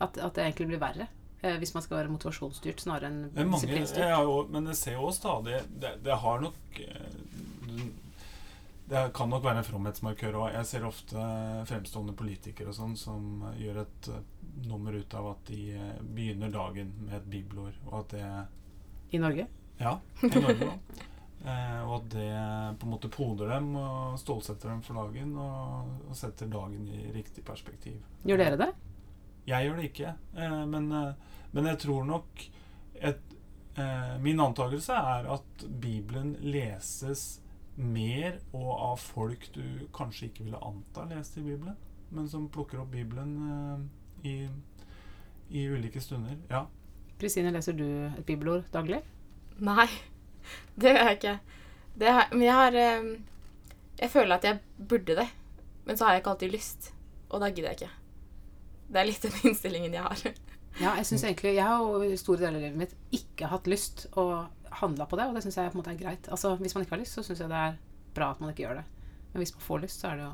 [0.00, 1.08] at, at det egentlig blir verre.
[1.42, 4.10] Eh, hvis man skal være motivasjonsstyrt snarere enn mange, disiplinstyrt.
[4.12, 4.20] ja,
[4.52, 7.84] men jeg ser jo stadig det, det har nok eh,
[8.90, 10.48] Det kan nok være en fromhetsmarkør òg.
[10.56, 11.26] Jeg ser ofte
[11.70, 14.24] fremstående politikere og sånn som gjør et eh,
[14.66, 18.30] nummer ut av at de eh, begynner dagen med et bibelord, og at det
[19.10, 19.46] I Norge.
[19.80, 21.06] Ja, i Norge da.
[21.40, 22.28] Eh, og at det
[22.76, 27.06] på en måte poder dem og stålsetter dem for dagen og, og setter dagen i
[27.14, 27.96] riktig perspektiv.
[28.28, 28.70] Gjør dere det?
[29.48, 32.42] Jeg gjør det ikke, eh, men, eh, men jeg tror nok
[33.00, 33.22] et,
[33.80, 37.40] eh, Min antakelse er at Bibelen leses
[37.80, 41.78] mer og av folk du kanskje ikke ville anta leste i Bibelen,
[42.10, 44.36] men som plukker opp Bibelen eh, i,
[45.56, 46.36] i ulike stunder.
[46.52, 46.66] Ja.
[47.20, 49.02] Kristine, leser du et bibelord daglig?
[49.60, 49.88] Nei,
[50.80, 51.36] det gjør jeg ikke.
[52.00, 53.08] Det har, men jeg har eh,
[54.00, 55.26] Jeg føler at jeg burde det,
[55.84, 56.92] men så har jeg ikke alltid lyst.
[57.30, 57.90] Og da gidder jeg ikke.
[58.90, 60.22] Det er litt den innstillingen jeg har.
[60.80, 63.66] Ja, jeg syns egentlig Jeg har jo i store deler av livet mitt ikke hatt
[63.68, 64.48] lyst og
[64.80, 66.30] handla på det, og det syns jeg på en måte er greit.
[66.30, 67.76] Altså, Hvis man ikke har lyst, så syns jeg det er
[68.14, 68.86] bra at man ikke gjør det.
[69.32, 70.32] Men hvis man får lyst, så er det jo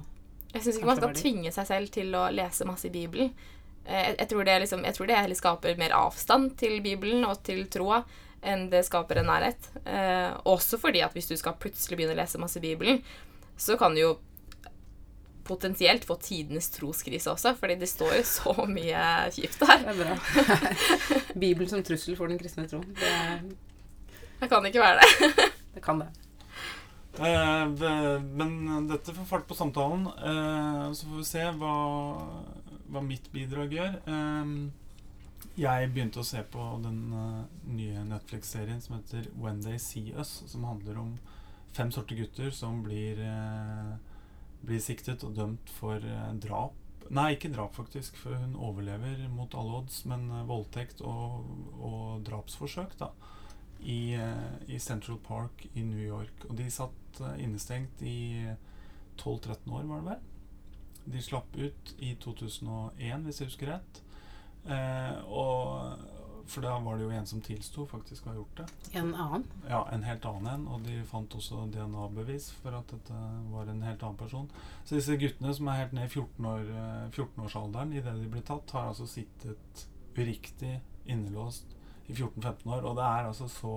[0.54, 3.32] Jeg syns ikke man skal tvinge seg selv til å lese masse i Bibelen.
[3.86, 7.24] Eh, Jeg, jeg, tror det liksom, jeg tror det heller skaper mer avstand til Bibelen
[7.24, 8.02] og til troa
[8.46, 9.70] enn det skaper en nærhet.
[9.88, 13.00] Eh, også fordi at hvis du skal plutselig begynne å lese masse Bibelen,
[13.58, 14.12] så kan du jo
[15.46, 19.02] potensielt få tidenes troskrise også, fordi det står jo så mye
[19.34, 19.82] kjipt der.
[19.82, 20.18] Det er bra.
[21.46, 22.86] Bibelen som trussel for den kristne troen.
[22.98, 23.56] Det,
[24.42, 25.32] Det kan ikke være det.
[25.74, 26.10] det kan det.
[27.16, 27.66] Eh,
[28.36, 30.06] men dette får fart på samtalen.
[30.06, 31.74] Eh, så får vi se hva,
[32.90, 34.00] hva mitt bidrag gjør.
[34.06, 34.82] Eh,
[35.56, 37.44] jeg begynte å se på den eh,
[37.78, 41.14] nye Netflix-serien som heter When They See Us, som handler om
[41.76, 43.94] fem sorte gutter som blir, eh,
[44.66, 46.76] blir siktet og dømt for eh, drap.
[47.08, 51.46] Nei, ikke drap, faktisk, for hun overlever mot alle odds, men voldtekt og,
[51.78, 53.12] og drapsforsøk, da
[53.86, 54.16] i,
[54.66, 56.48] i Central Park i New York.
[56.48, 58.50] Og de satt innestengt i
[59.22, 60.24] 12-13 år, var det vel.
[61.06, 64.02] De slapp ut i 2001, hvis jeg husker rett.
[64.66, 66.12] Eh, og
[66.46, 68.66] For da var det jo en som tilsto faktisk å ha gjort det.
[69.00, 69.44] En annen.
[69.66, 70.66] Ja, en helt annen en.
[70.70, 73.16] Og de fant også DNA-bevis for at dette
[73.50, 74.46] var en helt annen person.
[74.84, 78.44] Så disse guttene som er helt ned i 14 år, eh, 14-årsalderen idet de ble
[78.46, 79.86] tatt, har altså sittet
[80.16, 80.76] uriktig
[81.10, 81.74] innelåst
[82.06, 82.86] i 14-15 år.
[82.86, 83.74] Og det er altså så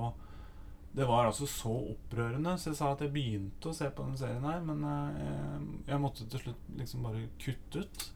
[0.91, 4.17] Det var altså så opprørende, så jeg sa at jeg begynte å se på denne
[4.17, 8.07] serien her, men eh, jeg, jeg måtte til slutt liksom bare kutte ut.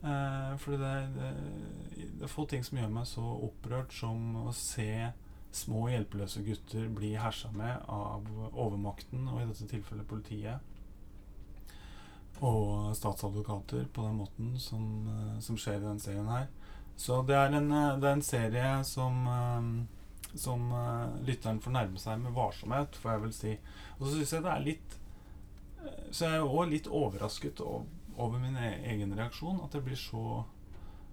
[0.00, 1.32] Eh, fordi det, det,
[2.18, 4.92] det er få ting som gjør meg så opprørt som å se
[5.52, 10.66] små hjelpeløse gutter bli hersa med av overmakten, og i dette tilfellet politiet.
[12.40, 16.48] Og statsadvokater på den måten som, eh, som skjer i denne serien her.
[16.96, 19.99] Så det er en, eh, det er en serie som, eh,
[20.38, 23.52] som uh, lytteren får nærme seg med varsomhet, får jeg vel si.
[23.98, 24.96] Og så syns jeg det er litt
[25.82, 29.60] eh, Så jeg er jo òg litt overrasket ov- over min e- egen reaksjon.
[29.64, 30.44] At det blir så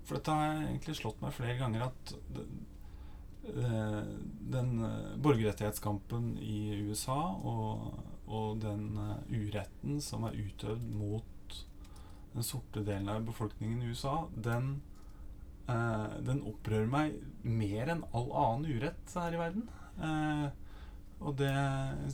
[0.07, 2.45] For dette har egentlig slått meg flere ganger at det,
[3.51, 4.03] eh,
[4.55, 4.75] den
[5.23, 7.89] borgerrettighetskampen i USA og,
[8.27, 8.87] og den
[9.31, 11.57] uretten som er utøvd mot
[12.33, 14.81] den sorte delen av befolkningen i USA, den,
[15.67, 19.67] eh, den opprører meg mer enn all annen urett her i verden.
[19.97, 20.47] Uh,
[21.17, 21.49] og det,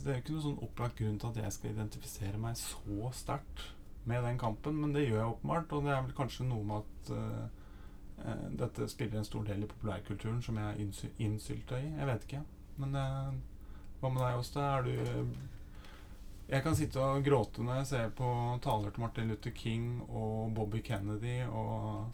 [0.00, 3.10] det er jo ikke noen sånn opplagt grunn til at jeg skal identifisere meg så
[3.12, 3.66] sterkt
[4.08, 6.84] med den kampen, men det gjør jeg åpenbart, og det er vel kanskje noe med
[6.84, 11.90] at uh, dette spiller en stor del i populærkulturen som jeg er innsy innsylta i.
[11.98, 12.44] Jeg vet ikke.
[12.80, 12.96] Men
[14.04, 14.60] hva med deg, Åste?
[14.60, 15.36] Er du
[16.48, 18.30] Jeg kan sitte og gråte når jeg ser på
[18.64, 22.10] taler til Martin Luther King og Bobby Kennedy og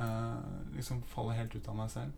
[0.00, 2.12] eh, liksom faller helt ut av meg selv.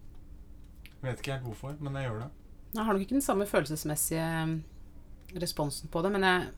[0.89, 2.31] Jeg Vet ikke helt hvorfor, men jeg gjør det.
[2.75, 4.57] Jeg har nok ikke den samme følelsesmessige mm,
[5.41, 6.49] responsen på det, men jeg,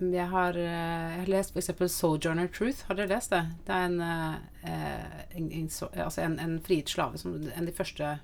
[0.00, 1.70] jeg, har, eh, jeg har lest f.eks.
[1.94, 2.84] 'Sojourner Truth'.
[2.88, 3.44] Har dere lest det?
[3.66, 5.70] Det er en, eh, en, en,
[6.04, 8.18] altså en, frigitt slave, som, en av de første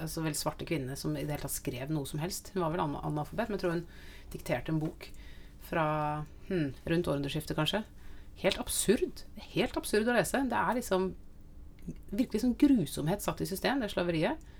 [0.00, 2.52] altså vel svarte kvinnene som i det hele tatt skrev noe som helst.
[2.54, 3.86] Hun var vel analfabet, men jeg tror hun
[4.32, 5.10] dikterte en bok
[5.68, 5.84] fra
[6.48, 7.82] hmm, rundt århundreskiftet, kanskje.
[8.42, 9.24] Helt absurd.
[9.52, 10.40] Helt absurd å lese.
[10.48, 11.12] Det er liksom
[12.12, 14.50] virkelig sånn grusomhet satt i system, det slaveriet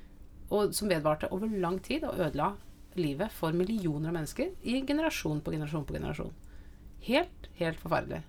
[0.53, 2.53] og som vedvarte over lang tid og ødela
[3.01, 6.35] livet for millioner av mennesker i generasjon på generasjon på generasjon.
[7.07, 8.21] Helt, helt forferdelig.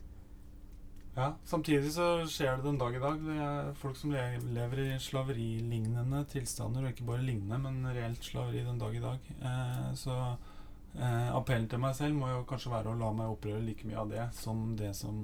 [1.14, 3.20] Ja, Samtidig så skjer det den dag i dag.
[3.22, 8.64] Det er folk som lever i slaverilignende tilstander, og ikke bare lignende, men reelt slaveri
[8.66, 9.28] den dag i dag.
[9.44, 13.62] Eh, så eh, appellen til meg selv må jo kanskje være å la meg opprøre
[13.62, 15.20] like mye av det som det som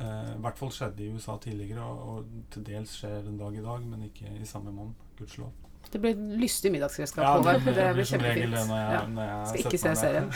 [0.00, 3.62] i hvert fall skjedde i USA tidligere, og, og til dels skjer en dag i
[3.64, 4.94] dag, men ikke i samme monn.
[5.18, 5.52] Gudskjelov.
[5.92, 7.22] Det blir lystig middagsredskap.
[7.24, 8.68] Ja, det, det, det blir blir som regel kjempefint.
[8.68, 9.06] når jeg, Ja.
[9.06, 10.30] når jeg Skal ikke se serien.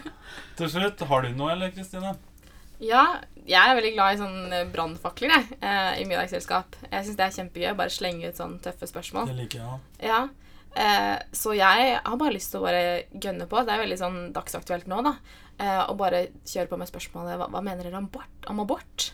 [0.60, 2.12] Til slutt, har du noe, eller Kristine?
[2.80, 3.02] Ja,
[3.44, 6.78] jeg er veldig glad i sånne brannfakler jeg, eh, i middagsselskap.
[6.86, 7.74] Jeg syns det er kjempegøy.
[7.76, 9.26] Bare slenge ut sånne tøffe spørsmål.
[9.28, 9.80] Det liker jeg.
[10.08, 10.22] Ja,
[10.76, 13.62] eh, Så jeg har bare lyst til å bare gønne på.
[13.64, 15.16] Det er veldig sånn dagsaktuelt nå, da.
[15.60, 18.48] Eh, og bare kjøre på med spørsmålet hva, hva mener dere om abort?
[18.48, 19.10] Om abort?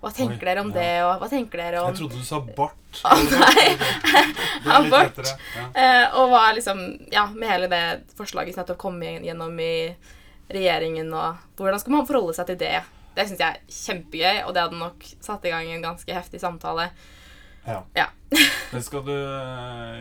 [0.00, 0.76] Hva tenker Oi, dere om ja.
[0.78, 3.02] det, og hva tenker dere om Jeg trodde du sa bart.
[3.04, 3.66] Å, nei.
[4.78, 5.02] Abort.
[5.10, 5.34] lettere.
[5.56, 5.66] Ja.
[5.74, 6.80] Eh, og hva liksom
[7.12, 7.82] Ja, med hele det
[8.16, 9.74] forslaget som nettopp kom gjennom i
[10.50, 12.80] regjeringen, og hvordan skal man forholde seg til det?
[13.14, 16.40] Det syns jeg er kjempegøy, og det hadde nok satt i gang en ganske heftig
[16.42, 16.88] samtale.
[17.66, 17.82] Ja.
[17.94, 18.06] Ja.
[18.70, 19.10] Det skal du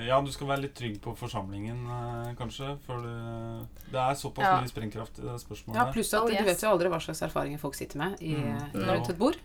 [0.05, 2.75] Ja, du skal være litt trygg på forsamlingen, eh, kanskje.
[2.85, 3.13] For det,
[3.91, 4.59] det er såpass Ja.
[4.61, 5.75] mye sprengkraft i det spørsmålet.
[5.79, 8.35] Ja, pluss at Oh, du vet jo aldri hva slags erfaringer folk sitter med i,
[8.35, 8.85] Mm.
[8.85, 9.37] rundt et bord.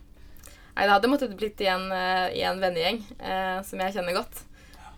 [0.76, 4.12] Nei, det hadde måttet blitt i en, eh, i en vennegjeng eh, som jeg kjenner
[4.14, 4.42] godt.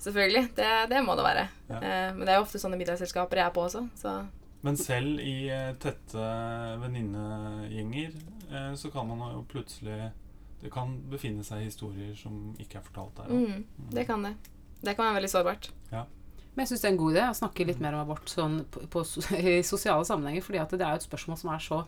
[0.00, 0.54] Selvfølgelig.
[0.54, 1.48] Det, det må det være.
[1.70, 1.76] Ja.
[1.80, 4.26] Eh, men det er jo ofte sånne middagsselskaper jeg er på også, så
[4.62, 6.16] Men selv i eh, tette
[6.82, 8.12] venninnegjenger
[8.50, 10.10] eh, så kan man jo plutselig
[10.66, 13.32] Det kan befinne seg historier som ikke er fortalt der.
[13.32, 14.34] mm, det kan det.
[14.82, 15.70] Det kan være veldig sårbart.
[16.56, 18.62] Men jeg syns det er en god idé å snakke litt mer om abort sånn
[18.72, 19.02] på, på,
[19.36, 20.44] i sosiale sammenhenger.
[20.44, 21.80] fordi det er jo et spørsmål som er så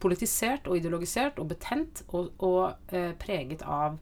[0.00, 3.96] politisert og ideologisert og betent og, og eh, preget av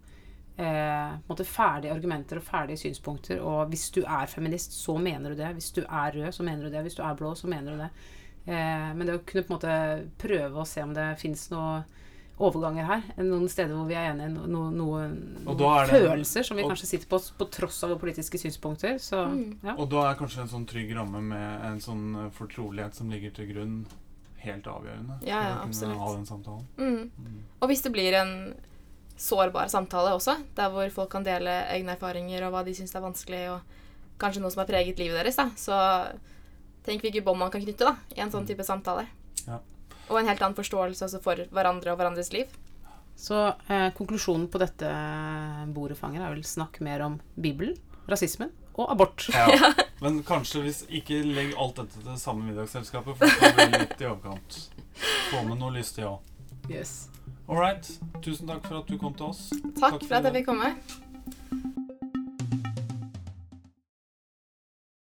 [0.59, 3.39] eh, ferdige argumenter og ferdige synspunkter.
[3.43, 5.53] Og hvis du er feminist, så mener du det.
[5.55, 6.83] Hvis du er rød, så mener du det.
[6.83, 7.91] Hvis du er blå, så mener du det.
[8.51, 9.79] Eh, men det å kunne på en måte
[10.19, 11.85] prøve å se om det fins noe
[12.39, 13.03] overganger her.
[13.19, 14.29] Noen steder hvor vi er enige.
[14.33, 15.15] No, no, noen
[15.45, 18.95] noen er følelser som vi og- kanskje sitter på på tross av våre politiske synspunkter.
[18.99, 19.59] Så Mm.
[19.65, 19.75] ja.
[19.77, 23.31] Og da er kanskje en sånn trygg ramme med en sånn eh, fortrolighet som ligger
[23.35, 23.87] til grunn,
[24.39, 25.99] helt avgjørende Ja, ja, for å kunne absolutt.
[25.99, 26.65] ha den samtalen.
[26.79, 27.11] Mm.
[27.19, 27.43] Mm.
[27.63, 28.55] Og hvis det blir en
[29.17, 33.01] sårbar samtale også, der hvor folk kan dele egne erfaringer og hva de syns er
[33.03, 33.61] vanskelig, og
[34.21, 36.17] kanskje noe som har preget livet deres, da, så
[36.85, 39.07] tenk hvilke bånd man kan knytte da, i en sånn type samtale.
[39.47, 39.59] Ja.
[40.09, 42.53] Og en helt annen forståelse for hverandre og hverandres liv.
[43.19, 43.35] Så
[43.67, 44.89] eh, konklusjonen på dette
[45.75, 47.75] bordet fanger er vel snakk mer om Bibelen,
[48.09, 49.27] rasismen og abort.
[49.35, 49.73] Ja.
[50.05, 53.83] Men kanskje hvis ikke legg alt dette til det samme middagsselskapet, for det blir bli
[53.83, 54.61] litt i overkant.
[55.33, 56.23] Få med noe lystig òg.
[56.71, 57.09] Yes.
[57.49, 57.91] All right.
[58.23, 59.49] Tusen takk for at du kom til oss.
[59.51, 60.73] Takk, Takk for for at jeg fikk komme.